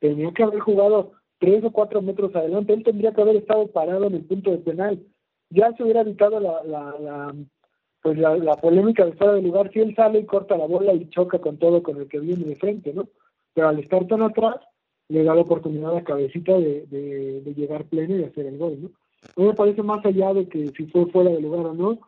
[0.00, 4.06] tenía que haber jugado tres o cuatro metros adelante, él tendría que haber estado parado
[4.06, 5.02] en el punto de penal.
[5.50, 7.34] Ya se hubiera evitado la, la, la
[8.02, 10.92] pues la, la, polémica de fuera de lugar si él sale y corta la bola
[10.92, 13.08] y choca con todo con el que viene de frente, ¿no?
[13.54, 14.56] Pero al estar tan atrás,
[15.08, 18.78] le da la oportunidad a Cabecita de, de, de llegar pleno y hacer el gol,
[18.82, 18.90] ¿no?
[19.36, 21.98] A mí me parece más allá de que si fue fuera de lugar o no,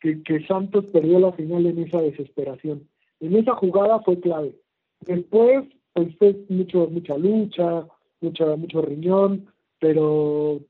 [0.00, 2.88] que, que Santos perdió la final en esa desesperación.
[3.20, 4.54] En esa jugada fue clave.
[5.00, 7.86] Después, pues fue mucho, mucha lucha,
[8.20, 9.46] mucho, mucho riñón,
[9.78, 10.60] pero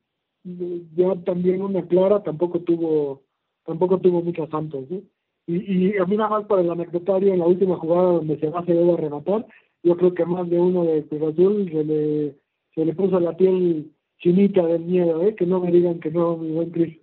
[0.95, 3.23] ya también una clara tampoco tuvo
[3.65, 5.05] tampoco tuvo muchos santos ¿sí?
[5.49, 8.49] y, y a mí nada más por el anecdotario en la última jugada donde se
[8.49, 9.47] va a a rematar
[9.87, 12.35] yo creo que más de uno de Cruz Azul se le
[12.75, 15.37] se le puso la piel chinita del miedo ¿eh?
[15.37, 16.99] que no me digan que no mi buen Cris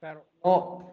[0.00, 0.92] claro no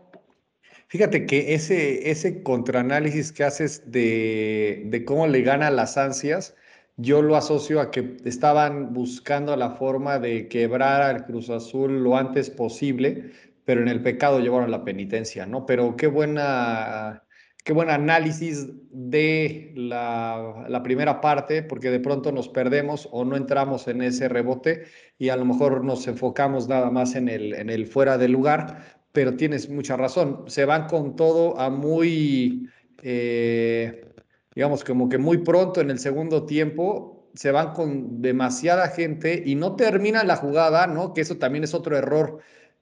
[0.87, 6.53] Fíjate que ese, ese contraanálisis que haces de, de cómo le gana las ansias,
[6.97, 12.17] yo lo asocio a que estaban buscando la forma de quebrar al Cruz Azul lo
[12.17, 13.31] antes posible,
[13.63, 15.65] pero en el pecado llevaron la penitencia, ¿no?
[15.65, 17.23] Pero qué buena,
[17.63, 23.35] qué buen análisis de la, la, primera parte, porque de pronto nos perdemos o no
[23.35, 24.83] entramos en ese rebote
[25.17, 29.69] y a lo mejor nos enfocamos nada más en el, fuera de lugar, pero tienes
[29.69, 32.69] mucha razón, se van con todo a muy...
[33.03, 34.05] Eh,
[34.53, 39.55] digamos, como que muy pronto en el segundo tiempo se van con demasiada gente y
[39.55, 41.13] no termina la jugada, ¿no?
[41.13, 42.39] Que eso también es otro error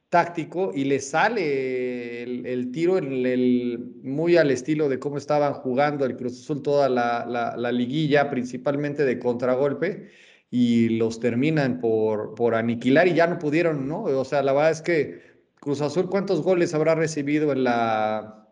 [0.10, 6.06] táctico y le sale el, tiro el, el, muy al estilo de cómo estaban jugando
[6.06, 10.10] el Cruz Azul toda la, la, la, liguilla, principalmente de contragolpe,
[10.50, 14.04] y los terminan por, por aniquilar y ya no pudieron, ¿no?
[14.04, 15.22] O sea, la verdad es que
[15.60, 18.48] Cruz Azul, ¿cuántos goles habrá recibido en la,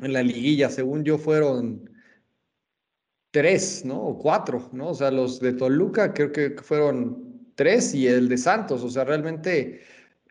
[0.00, 0.70] en la liguilla?
[0.70, 1.88] Según yo, fueron
[3.30, 4.00] tres, ¿no?
[4.02, 4.88] O cuatro, ¿no?
[4.88, 9.04] O sea, los de Toluca creo que fueron tres y el de Santos, o sea,
[9.04, 9.82] realmente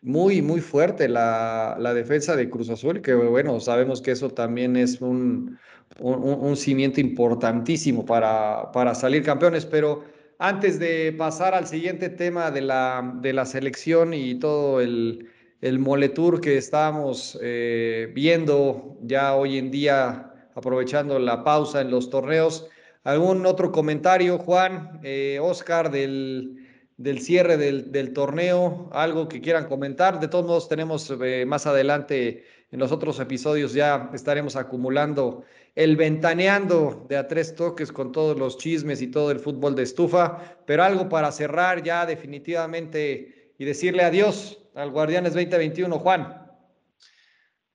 [0.02, 4.76] muy, muy fuerte la, la, defensa de Cruz Azul, que bueno, sabemos que eso también
[4.76, 5.58] es un,
[5.98, 10.04] un, un cimiento importantísimo para, para, salir campeones, pero
[10.38, 15.28] antes de pasar al siguiente tema de la, de la selección y todo el,
[15.60, 22.10] el moletour que estamos eh, viendo ya hoy en día, aprovechando la pausa en los
[22.10, 22.68] torneos,
[23.04, 26.55] ¿algún otro comentario, Juan, eh, Oscar, del
[26.96, 30.18] del cierre del, torneo, algo que quieran comentar.
[30.20, 35.96] De todos modos, tenemos eh, más adelante en los otros episodios ya estaremos acumulando el
[35.96, 40.58] ventaneando de a tres toques con todos los chismes y todo el fútbol de estufa,
[40.66, 46.42] pero algo para cerrar ya definitivamente y decirle adiós al Guardianes 2021, Juan.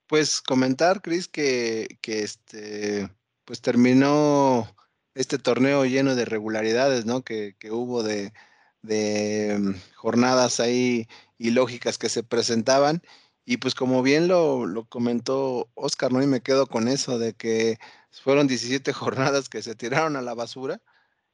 [0.08, 3.10] Pues comentar, Cris, que, que este,
[3.46, 4.68] pues terminó
[5.16, 7.24] este torneo lleno de regularidades, ¿no?
[7.24, 8.34] Que, que hubo de,
[8.82, 13.02] de mm, jornadas ahí ilógicas que se presentaban.
[13.46, 16.22] Y pues como bien lo, lo, comentó Oscar, ¿no?
[16.24, 17.78] Y me quedo con eso de que
[18.12, 20.82] fueron 17 jornadas que se tiraron a la basura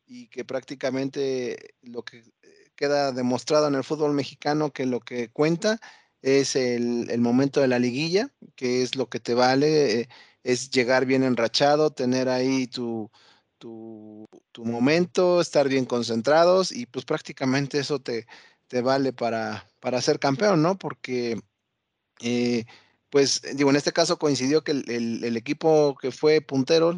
[0.05, 2.23] y que prácticamente lo que
[2.77, 5.79] queda demostrado en el fútbol mexicano que lo que cuenta
[6.21, 10.09] es el, el momento de la liguilla, que es lo que te vale, eh,
[10.43, 13.11] es llegar bien enrachado, tener ahí tu,
[13.57, 18.27] tu, momento, estar bien concentrados y pues prácticamente eso te,
[18.67, 20.77] te vale para, para ser campeón, ¿no?
[20.77, 21.39] Porque,
[22.21, 22.65] eh,
[23.09, 26.95] pues digo, en este caso coincidió que el, equipo que fue puntero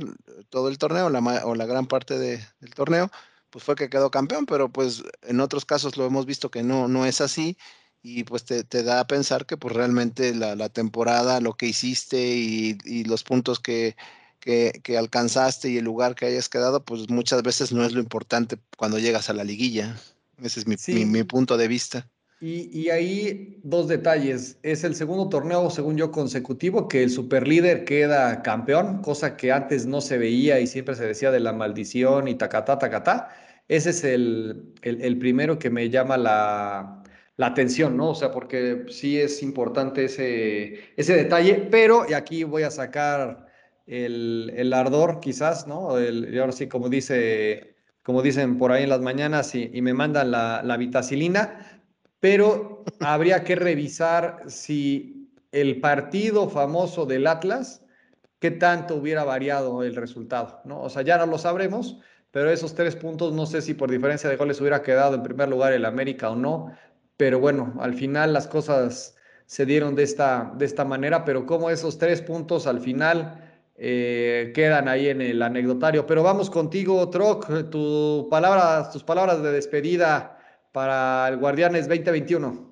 [0.50, 3.12] todo el torneo la, o la gran parte del torneo,
[3.50, 6.88] pues fue que quedó campeón, pero pues en otros casos lo hemos visto que no,
[6.88, 7.58] no es así
[8.02, 13.04] y pues te, da a pensar que pues realmente la, temporada, lo que hiciste y
[13.06, 13.96] los puntos que,
[14.40, 18.58] que, alcanzaste y el lugar que hayas quedado, pues muchas veces no es lo importante
[18.78, 19.96] cuando llegas a la liguilla.
[20.42, 22.08] Ese es mi, mi, punto de vista.
[22.40, 24.58] Y, y, ahí dos detalles.
[24.64, 29.86] Es el segundo torneo, según yo, consecutivo que el superlíder queda campeón, cosa que antes
[29.86, 33.30] no se veía y siempre se decía de la maldición y tacatá, tacatá.
[33.68, 37.04] Ese es el, el, el primero que me llama la,
[37.40, 38.10] la atención, ¿no?
[38.10, 43.49] O sea, porque sí es importante ese, ese detalle, pero, y aquí voy a sacar
[43.90, 45.98] el, ardor quizás, ¿no?
[45.98, 49.94] El, y ahora sí, como, dice, como dicen por ahí en las mañanas y, me
[49.94, 51.82] mandan la, la vitacilina,
[52.20, 57.84] pero habría que revisar si el partido famoso del Atlas,
[58.40, 60.82] qué tanto hubiera variado el resultado, ¿no?
[60.82, 62.00] O sea, ya no lo sabremos,
[62.32, 65.50] pero esos tres puntos no sé si por diferencia de goles hubiera quedado en primer
[65.50, 66.72] lugar el América o no,
[67.18, 71.70] pero bueno, al final las cosas se dieron de esta, de esta manera, pero como
[71.70, 73.49] esos tres puntos al final
[73.82, 76.06] eh, quedan ahí en el anecdotario.
[76.06, 80.38] Pero vamos contigo, Troc, tu palabra, tus palabras de despedida
[80.72, 82.70] para el Guardianes 2021.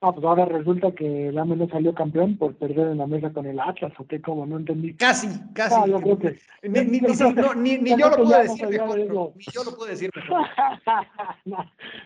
[0.00, 3.32] Ah, pues ahora resulta que el AME no salió campeón por perder en la mesa
[3.32, 4.94] con el Atlas, o qué, como no entendí.
[4.94, 5.74] Casi, casi.
[5.76, 9.44] Ah, yo creo que, ni, ni, ni, ni, yo lo puedo decir mejor, de ni
[9.52, 10.46] yo lo puedo decir mejor.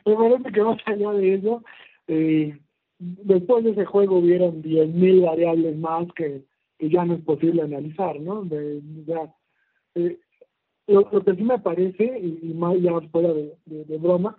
[0.06, 1.62] me parece que más allá de eso,
[2.08, 2.58] eh,
[3.02, 6.44] después de ese juego hubieron 10.000 variables más que,
[6.78, 8.44] que, ya no es posible analizar, ¿no?
[8.44, 8.80] De,
[9.96, 10.18] eh,
[10.86, 14.36] lo, que sí me parece, y, más ya fuera de, de, broma,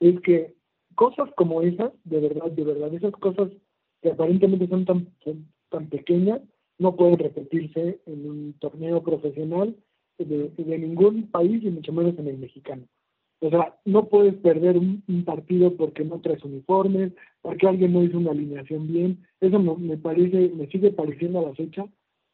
[0.00, 0.54] es que
[0.94, 3.50] cosas como esas, de verdad, de verdad, esas cosas
[4.02, 5.08] que aparentemente son tan,
[5.68, 6.40] tan pequeñas,
[6.78, 9.76] no pueden repetirse en un torneo profesional
[10.18, 12.86] de, de ningún país y mucho menos en el mexicano.
[13.42, 18.18] O sea, no puedes perder un, partido porque no traes uniformes, porque alguien no hizo
[18.18, 19.24] una alineación bien.
[19.40, 21.86] Eso me, parece, me sigue pareciendo a la fecha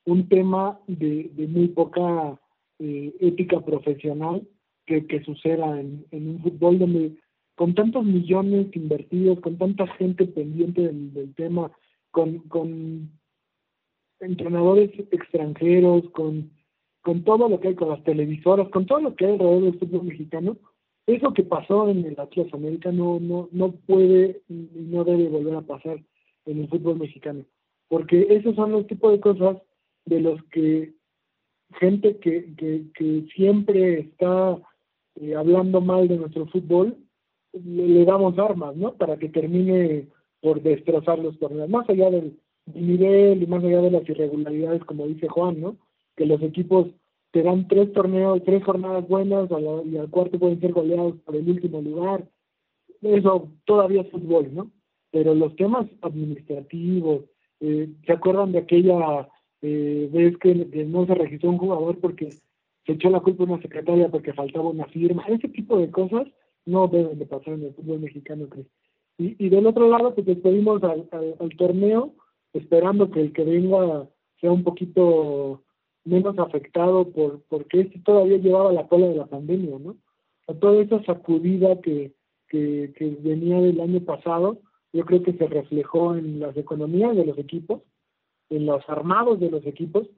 [0.05, 2.41] un tema de, muy poca
[2.81, 4.47] eh, ética profesional
[4.85, 7.17] que, que suceda en, un fútbol donde
[7.55, 11.71] con tantos millones invertidos, con tanta gente pendiente del, tema,
[12.11, 13.11] con, con
[14.21, 16.51] entrenadores extranjeros, con,
[17.01, 19.79] con todo lo que hay, con las televisoras, con todo lo que hay alrededor del
[19.79, 20.57] fútbol mexicano,
[21.07, 25.55] eso que pasó en el Atlas América no, no, no puede y no debe volver
[25.55, 26.03] a pasar
[26.47, 27.45] en el fútbol mexicano,
[27.89, 29.57] porque esos son los tipos de cosas
[30.05, 30.95] de los que
[31.75, 32.55] gente que,
[32.95, 34.57] que, siempre está
[35.17, 36.97] eh, hablando mal de nuestro fútbol,
[37.53, 38.95] le, damos armas, ¿no?
[38.95, 40.09] Para que termine
[40.41, 42.39] por destrozar los torneos, más allá del
[42.75, 45.77] nivel y más allá de las irregularidades, como dice Juan, ¿no?
[46.17, 46.89] Que los equipos
[47.37, 49.51] te dan tres torneos, tres jornadas buenas
[49.85, 52.27] y al cuarto pueden ser goleados por el último lugar.
[53.03, 54.71] Eso todavía es fútbol, ¿no?
[55.11, 57.25] Pero los temas administrativos,
[57.61, 59.29] eh, ¿se acuerdan de aquella
[59.61, 60.55] eh, vez que,
[60.87, 62.31] no se registró un jugador porque
[62.87, 65.23] se echó la culpa a una secretaria porque faltaba una firma?
[65.29, 66.27] Ese tipo de cosas
[66.65, 68.49] no deben de pasar en el fútbol mexicano,
[69.19, 71.07] Y, y del otro lado, pues despedimos al,
[71.59, 72.15] torneo
[72.55, 74.09] esperando que el que venga
[74.41, 75.65] sea un poquito
[76.07, 79.97] menos afectado por porque este todavía llevaba la cola de la pandemia, ¿no?
[80.47, 82.13] O toda esa sacudida que,
[82.49, 84.59] que, que venía del año pasado,
[84.93, 87.83] yo creo que se reflejó en las economías de los equipos,
[88.49, 90.09] en los armados de los equipos,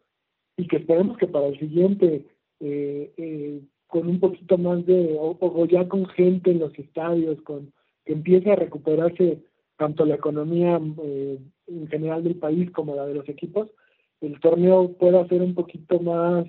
[0.57, 2.27] y que esperemos que para el siguiente,
[2.61, 7.73] eh, eh, con un poquito más de, o, ya con gente en los estadios, con
[8.05, 9.43] que empiece a recuperarse
[9.77, 13.71] tanto la economía eh, en general del país como la de los equipos,
[14.21, 16.47] el torneo pueda ser un poquito más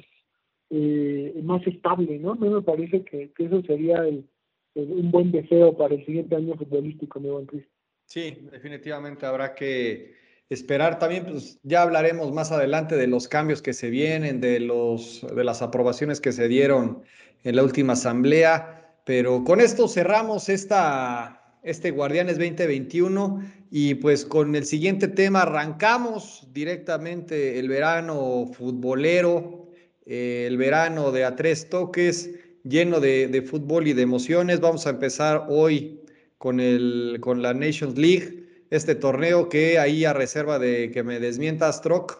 [1.43, 2.33] más estable, ¿no?
[2.33, 4.29] A mí me parece que, eso sería el,
[4.75, 7.71] un buen deseo para el siguiente año futbolístico, mi buen Cristo.
[8.05, 10.13] Sí, definitivamente habrá que
[10.49, 15.25] esperar también, pues ya hablaremos más adelante de los cambios que se vienen, de, los,
[15.35, 17.03] de las aprobaciones que se dieron
[17.43, 24.55] en la última asamblea, pero con esto cerramos esta, este Guardianes 2021 y pues con
[24.55, 29.69] el siguiente tema arrancamos directamente el verano futbolero,
[30.05, 32.31] eh, el verano de a tres toques,
[32.63, 34.59] lleno de, de fútbol y de emociones.
[34.59, 36.01] Vamos a empezar hoy
[36.37, 38.39] con, el, con la Nations League
[38.69, 42.19] este torneo que ahí a reserva de que me desmienta Stroke,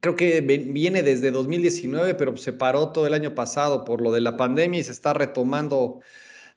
[0.00, 4.20] creo que viene desde 2019, pero se paró todo el año pasado por lo de
[4.20, 6.00] la pandemia y se está retomando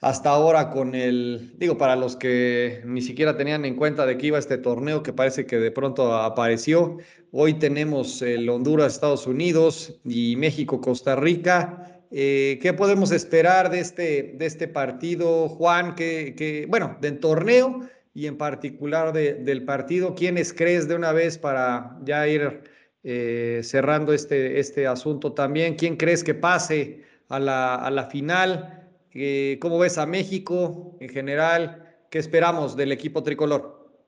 [0.01, 4.27] hasta ahora con el, digo, para los que ni siquiera tenían en cuenta de que
[4.27, 6.97] iba este torneo, que parece que de pronto apareció.
[7.31, 12.01] Hoy tenemos el Honduras, Estados Unidos y México, Costa Rica.
[12.11, 15.95] Eh, ¿Qué podemos esperar de este, de este partido, Juan?
[15.95, 17.81] Que, bueno, del torneo
[18.13, 20.15] y en particular del partido.
[20.15, 22.61] ¿Quiénes crees de una vez para ya ir
[23.03, 25.75] eh, cerrando este, este asunto también?
[25.75, 28.84] ¿Quién crees que pase a la, a la final?
[29.17, 32.05] Eh, ¿Cómo ves a México en general?
[32.11, 34.05] ¿Qué esperamos del equipo tricolor?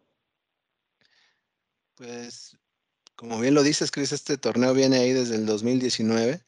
[1.96, 2.58] Pues,
[3.16, 6.44] como bien lo dices, Cris, este torneo viene ahí desde el 2019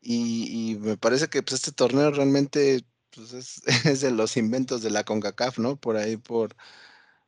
[0.00, 4.90] y, me parece que pues, este torneo realmente pues, es, es, de los inventos de
[4.90, 5.76] la CONCACAF, ¿no?
[5.76, 6.54] Por ahí, por,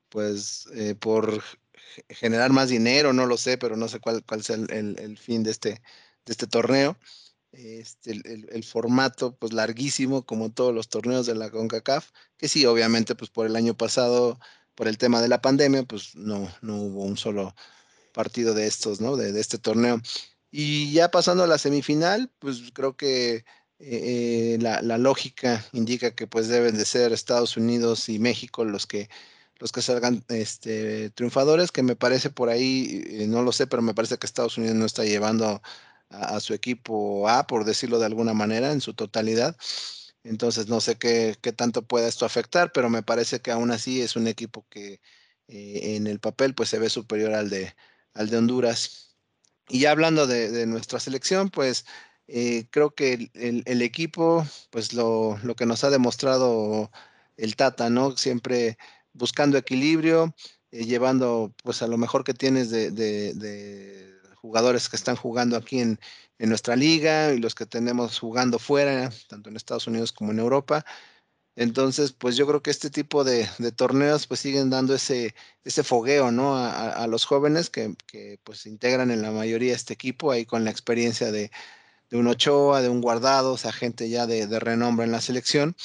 [0.08, 1.42] pues eh, por
[2.08, 5.50] generar más dinero, no lo sé, pero no sé cuál, cuál sea el, fin de
[5.50, 6.96] este, de este torneo.
[7.52, 13.16] Este, el, formato, pues larguísimo, como todos los torneos de la CONCACAF, que sí, obviamente,
[13.16, 14.38] pues por el año pasado,
[14.76, 17.54] por el tema de la pandemia, pues no, no hubo un solo
[18.12, 19.16] partido de estos, ¿no?
[19.16, 20.00] De, este torneo.
[20.50, 23.44] Y ya pasando a la semifinal, pues creo que eh,
[23.80, 28.86] eh, la, la, lógica indica que pues deben de ser Estados Unidos y México los
[28.86, 29.08] que
[29.60, 33.82] los que salgan este, triunfadores, que me parece por ahí, eh, no lo sé, pero
[33.82, 35.62] me parece que Estados Unidos no está llevando
[36.10, 39.56] a, su equipo A, por decirlo de alguna manera, en su totalidad.
[40.24, 44.02] Entonces no sé qué, qué, tanto pueda esto afectar, pero me parece que aún así
[44.02, 45.00] es un equipo que
[45.48, 47.74] eh, en el papel pues se ve superior al de,
[48.14, 49.16] al de Honduras.
[49.68, 51.86] Y ya hablando de, nuestra selección, pues
[52.28, 56.90] eh, creo que el, el, equipo, pues lo, lo, que nos ha demostrado
[57.36, 58.16] el Tata, ¿no?
[58.16, 58.78] Siempre
[59.12, 60.34] buscando equilibrio,
[60.72, 62.90] eh, llevando pues a lo mejor que tienes de,
[64.40, 65.98] jugadores que están jugando aquí en,
[66.38, 70.86] nuestra liga y los que tenemos jugando fuera, tanto en Estados Unidos como en Europa.
[71.54, 75.34] Entonces, pues yo creo que este tipo de, torneos pues siguen dando ese,
[75.64, 76.56] ese fogueo, ¿no?
[76.56, 80.70] A, los jóvenes que, que, pues integran en la mayoría este equipo ahí con la
[80.70, 81.50] experiencia de,
[82.10, 85.20] de un Ochoa, de un Guardado, o sea, gente ya de, de renombre en la
[85.20, 85.76] selección.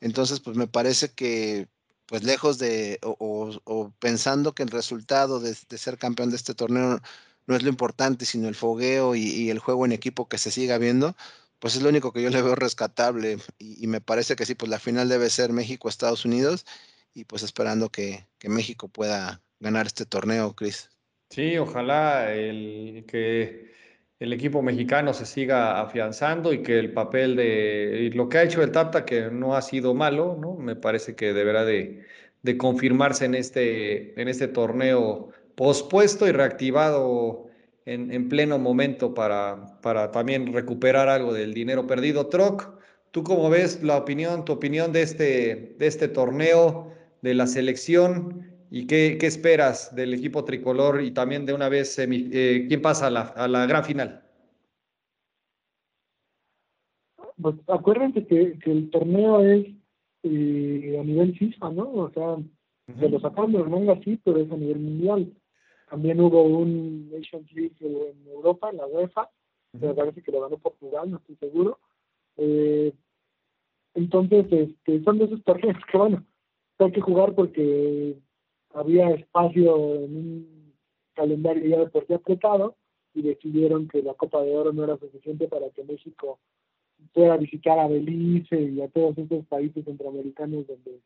[0.00, 1.68] Entonces, pues me parece que
[2.06, 7.00] pues lejos de, o, pensando que el resultado de, ser campeón de este torneo
[7.46, 10.78] no es lo importante, sino el fogueo y, el juego en equipo que se siga
[10.78, 11.16] viendo,
[11.58, 13.38] pues es lo único que yo le veo rescatable.
[13.58, 16.66] Y, me parece que sí, pues la final debe ser México-Estados Unidos
[17.14, 20.90] y pues esperando que, México pueda ganar este torneo, Cris.
[21.30, 23.72] Sí, ojalá el que
[24.20, 28.62] el equipo mexicano se siga afianzando y que el papel de lo que ha hecho
[28.62, 30.54] el Tata, que no ha sido malo, ¿no?
[30.54, 32.04] Me parece que deberá de,
[32.58, 37.46] confirmarse en este, en este torneo pospuesto y reactivado
[37.86, 42.26] en, en, pleno momento para, para también recuperar algo del dinero perdido.
[42.28, 42.78] Troc,
[43.10, 46.92] ¿tú cómo ves la opinión, tu opinión de este, de este torneo,
[47.22, 48.54] de la selección?
[48.70, 53.46] ¿Y qué, esperas del equipo tricolor y también de una vez eh, quién pasa a
[53.46, 54.24] la, gran final?
[57.40, 59.66] Pues acuérdense que, el torneo es
[60.24, 61.88] eh, a nivel FIFA, ¿no?
[61.92, 62.36] O sea,
[62.98, 65.32] se lo sacaron de manga sí, pero es a nivel mundial.
[65.94, 69.30] También hubo un Nations League en Europa, en la UEFA,
[69.74, 71.78] me parece que lo ganó Portugal, no estoy seguro.
[72.36, 72.92] Eh,
[73.94, 76.24] entonces, este, son de esos torneos que, bueno,
[76.80, 78.16] hay que jugar porque
[78.70, 80.74] había espacio en un
[81.14, 82.74] calendario ya deportivo apretado
[83.14, 86.40] y decidieron que la Copa de Oro no era suficiente para que México
[87.12, 90.98] pueda visitar a Belice y a todos estos países centroamericanos donde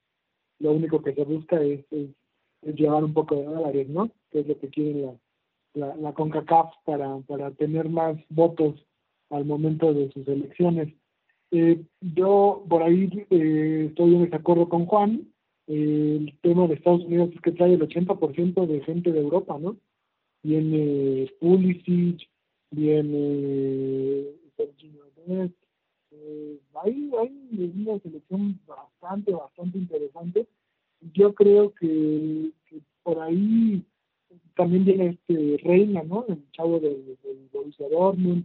[0.60, 2.08] lo único que se busca es, es,
[2.62, 4.10] llevar un poco de dólares, ¿no?
[4.30, 5.14] Que es lo que quiere la,
[5.74, 8.74] la, la CONCACAF para, para tener más votos
[9.30, 10.92] al momento de sus elecciones.
[11.50, 15.28] Eh, yo por ahí eh, estoy en desacuerdo con Juan.
[15.66, 19.76] el tema de Estados Unidos es que trae el 80% de gente de Europa, ¿no?
[20.42, 22.28] Viene Pulisic,
[22.70, 24.38] viene
[26.10, 30.46] eh, hay, hay una selección bastante, bastante interesante.
[31.12, 32.50] Yo creo que,
[33.02, 33.84] por ahí
[34.56, 36.24] también viene este Reina, ¿no?
[36.28, 38.44] El chavo del, del Borussia Dortmund.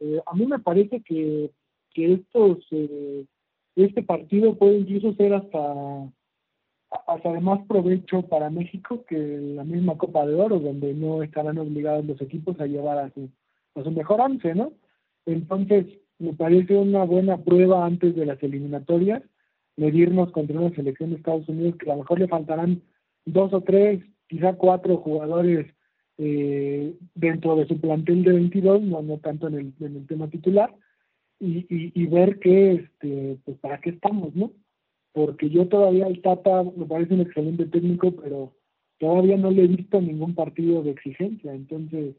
[0.00, 1.50] Eh, a mí me parece que,
[1.92, 3.24] que estos eh,
[3.74, 6.10] este partido puede incluso ser hasta
[7.06, 11.58] hasta de más provecho para México que la misma Copa de Oro, donde no estarán
[11.58, 13.28] obligados los equipos a llevar a su,
[13.74, 14.72] a su mejor once, ¿no?
[15.26, 15.86] Entonces,
[16.18, 19.22] me parece una buena prueba antes de las eliminatorias,
[19.78, 22.82] medirnos contra una selección de Estados Unidos que a lo mejor le faltarán
[23.24, 25.66] dos o tres, quizá cuatro jugadores
[26.18, 30.28] eh, dentro de su plantel de 22, no, no tanto en el, en el tema
[30.28, 30.74] titular,
[31.40, 34.50] y, y, ver que, este, pues, para qué estamos, ¿no?
[35.12, 38.52] Porque yo todavía el Tata me parece un excelente técnico, pero
[38.98, 42.16] todavía no le he visto ningún partido de exigencia, entonces,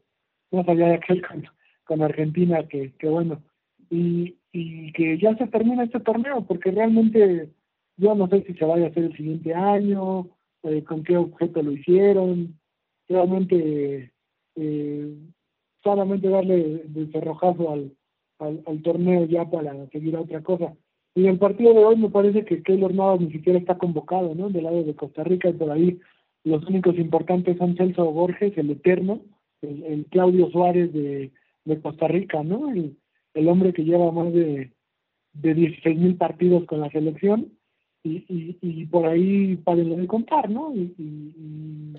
[0.50, 1.44] más allá de aquel con,
[1.84, 3.42] con Argentina, que, que bueno,
[3.90, 7.50] y, y que ya se termina este torneo, porque realmente
[7.96, 10.28] yo no sé si se vaya a hacer el siguiente año,
[10.62, 12.58] eh, con qué objeto lo hicieron,
[13.08, 14.12] realmente
[14.56, 15.14] eh,
[15.82, 17.92] solamente darle de cerrojazo al,
[18.38, 20.74] al, torneo ya para seguir a otra cosa.
[21.14, 24.48] Y el partido de hoy me parece que Keylor Navas ni siquiera está convocado, ¿no?
[24.48, 25.98] Del lado de Costa Rica y por ahí
[26.44, 29.20] los únicos importantes son Celso Borges, el eterno,
[29.60, 31.32] el, Claudio Suárez de,
[31.64, 32.70] de Costa Rica, ¿no?
[32.70, 32.96] El,
[33.34, 34.72] el hombre que lleva más de,
[35.32, 37.52] de 16 mil partidos con la selección
[38.02, 40.74] y, y, y por ahí para de contar, ¿no?
[40.74, 41.94] Y, y,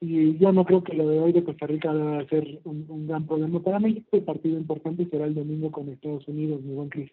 [0.00, 2.84] y, yo no creo que lo de hoy de Costa Rica va a ser un,
[2.88, 4.08] un gran problema para México.
[4.12, 7.10] El partido importante será el domingo con Estados Unidos, mi buen Cris.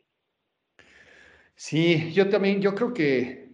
[1.55, 3.49] Sí, yo también, yo creo que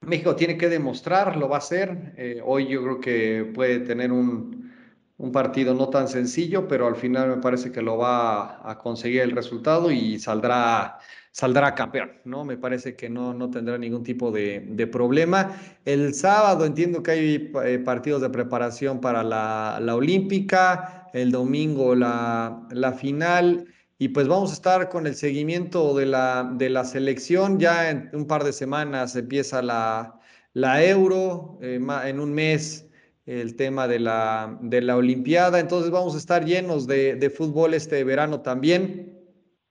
[0.00, 2.14] México tiene que demostrar, lo va a hacer.
[2.16, 4.72] Eh, hoy yo creo que puede tener un,
[5.18, 9.22] un partido no tan sencillo, pero al final me parece que lo va a conseguir
[9.22, 10.98] el resultado y saldrá,
[11.32, 12.44] saldrá campeón, ¿no?
[12.44, 15.56] Me parece que no, no tendrá ningún tipo de, de problema.
[15.86, 21.94] El sábado entiendo que hay eh, partidos de preparación para la, la Olímpica, el domingo
[21.94, 23.66] la, la, final.
[23.98, 27.58] Y pues vamos a estar con el seguimiento de la, de la selección.
[27.58, 30.20] Ya en un par de semanas empieza la,
[30.52, 32.85] la Euro, eh, en un mes
[33.26, 35.58] el tema de la, de la Olimpiada.
[35.58, 39.18] Entonces vamos a estar llenos de, de, fútbol este verano también.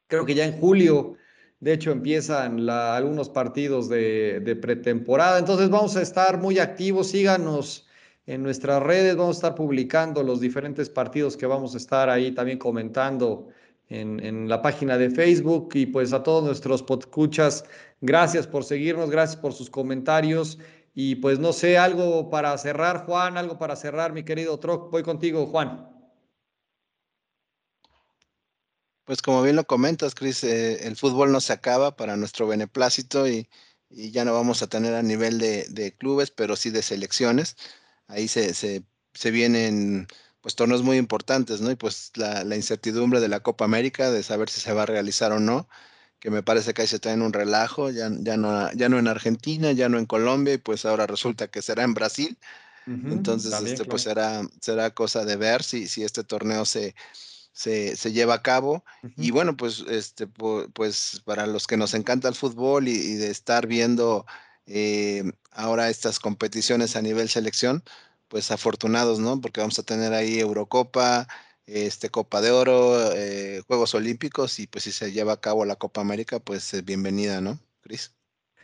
[0.07, 1.15] Creo que ya en julio,
[1.61, 5.39] de hecho, empiezan algunos partidos de, de, pretemporada.
[5.39, 7.07] Entonces vamos a estar muy activos.
[7.07, 7.87] Síganos
[8.27, 9.15] en nuestras redes.
[9.15, 13.47] Vamos a estar publicando los diferentes partidos que vamos a estar ahí también comentando.
[13.87, 17.65] En, en la página de Facebook y pues a todos nuestros podcuchas,
[18.01, 20.57] gracias por seguirnos, gracias por sus comentarios
[20.95, 24.89] y pues no sé, algo para cerrar, Juan, algo para cerrar, mi querido Troc.
[24.91, 25.89] Voy contigo, Juan.
[29.03, 33.27] Pues como bien lo comentas, Cris, eh, el fútbol no se acaba para nuestro beneplácito
[33.27, 33.47] y,
[33.89, 37.55] ya no vamos a tener a nivel de, clubes, pero sí de selecciones.
[38.07, 38.83] Ahí se, se,
[39.13, 40.07] se, vienen
[40.41, 41.71] pues torneos muy importantes, ¿no?
[41.71, 44.85] Y pues la, la incertidumbre de la Copa América, de saber si se va a
[44.87, 45.67] realizar o no
[46.25, 49.07] que me parece que ahí se traen un relajo, ya, ya, no, ya no en
[49.07, 52.35] Argentina, ya no en Colombia, y pues ahora resulta que será en Brasil.
[52.87, 53.91] Uh -huh, Entonces, también, este, claro.
[53.91, 56.95] pues será, será cosa de ver si, si este torneo se,
[57.53, 58.83] se, se lleva a cabo.
[59.03, 59.13] Uh -huh.
[59.17, 63.29] Y bueno, pues, este, pues para los que nos encanta el fútbol y, y de
[63.29, 64.25] estar viendo
[64.65, 67.83] eh, ahora estas competiciones a nivel selección,
[68.29, 69.39] pues afortunados, ¿no?
[69.41, 71.27] Porque vamos a tener ahí Eurocopa,
[71.67, 75.75] este, Copa de Oro, eh, Juegos Olímpicos y pues si se lleva a cabo la
[75.75, 78.15] Copa América, pues eh, bienvenida, ¿no, Cris?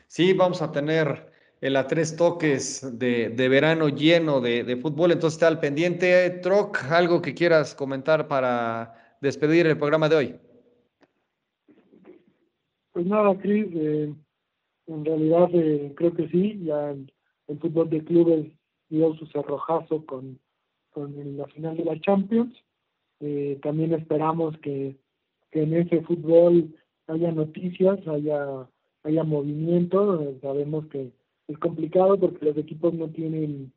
[0.08, 1.32] Sí, vamos a tener
[1.62, 6.30] el a tres toques de, de verano lleno de, de, fútbol, entonces está al pendiente.
[6.41, 10.39] Troc, algo que quieras comentar para despedir el programa de hoy.
[12.91, 14.14] Pues nada, Cris, eh,
[14.88, 17.12] en realidad eh, creo que sí, ya el,
[17.47, 18.47] el, fútbol de clubes
[18.89, 20.39] dio su cerrojazo con,
[20.89, 22.54] con la final de la Champions
[23.22, 24.95] eh, también esperamos que,
[25.51, 26.74] que, en ese fútbol
[27.07, 28.67] haya noticias, haya,
[29.03, 30.36] haya movimiento.
[30.41, 31.11] sabemos que
[31.47, 33.72] es complicado porque los equipos no tienen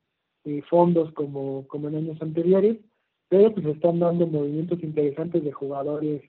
[0.45, 2.79] eh, fondos como, como en años anteriores,
[3.29, 6.23] pero pues están dando movimientos interesantes de jugadores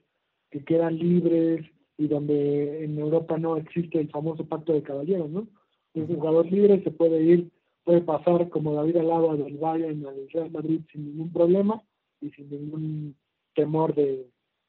[0.50, 1.64] que quedan libres
[1.96, 5.48] y donde en Europa no existe el famoso pacto de caballeros, ¿no?
[5.94, 7.50] Un jugador libre se puede ir,
[7.84, 11.82] puede pasar como David Alaba del Bayern al Real Madrid sin ningún problema
[12.20, 13.16] y sin ningún
[13.54, 14.26] temor de,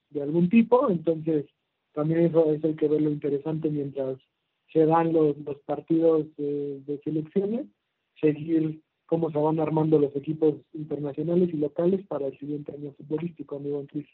[0.09, 1.45] de algún tipo, entonces
[1.93, 4.17] también eso, es hay que ver lo interesante mientras
[4.71, 7.65] se dan los, los partidos de, de selecciones,
[8.19, 13.55] seguir cómo se van armando los equipos internacionales y locales para el siguiente año futbolístico,
[13.55, 14.07] amigo Cris.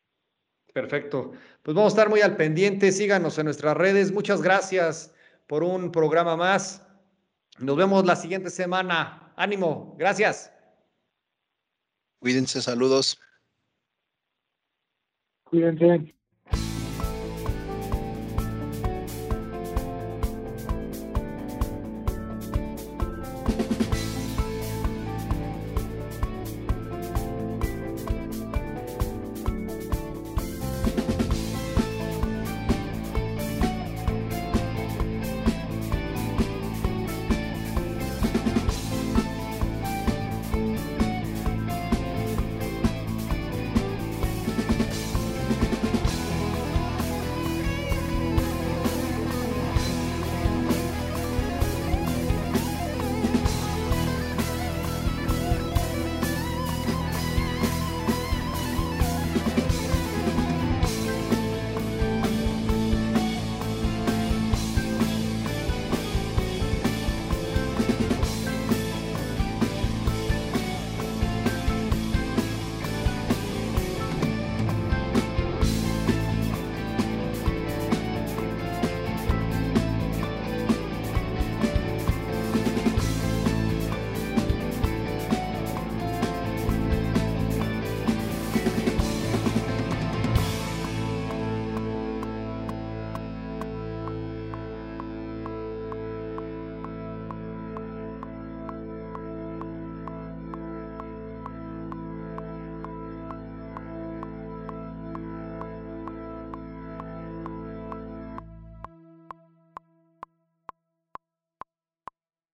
[0.72, 1.32] Perfecto.
[1.62, 2.92] Pues vamos a estar muy al pendiente.
[2.92, 4.12] Síganos en nuestras redes.
[4.12, 5.14] Muchas gracias
[5.48, 6.88] por un programa más.
[7.60, 9.34] Nos vemos la siguiente semana.
[9.36, 9.96] Ánimo.
[10.00, 10.52] Gracias.
[12.24, 12.62] Cuídense.
[12.62, 13.20] Saludos.
[15.44, 16.16] Cuídense.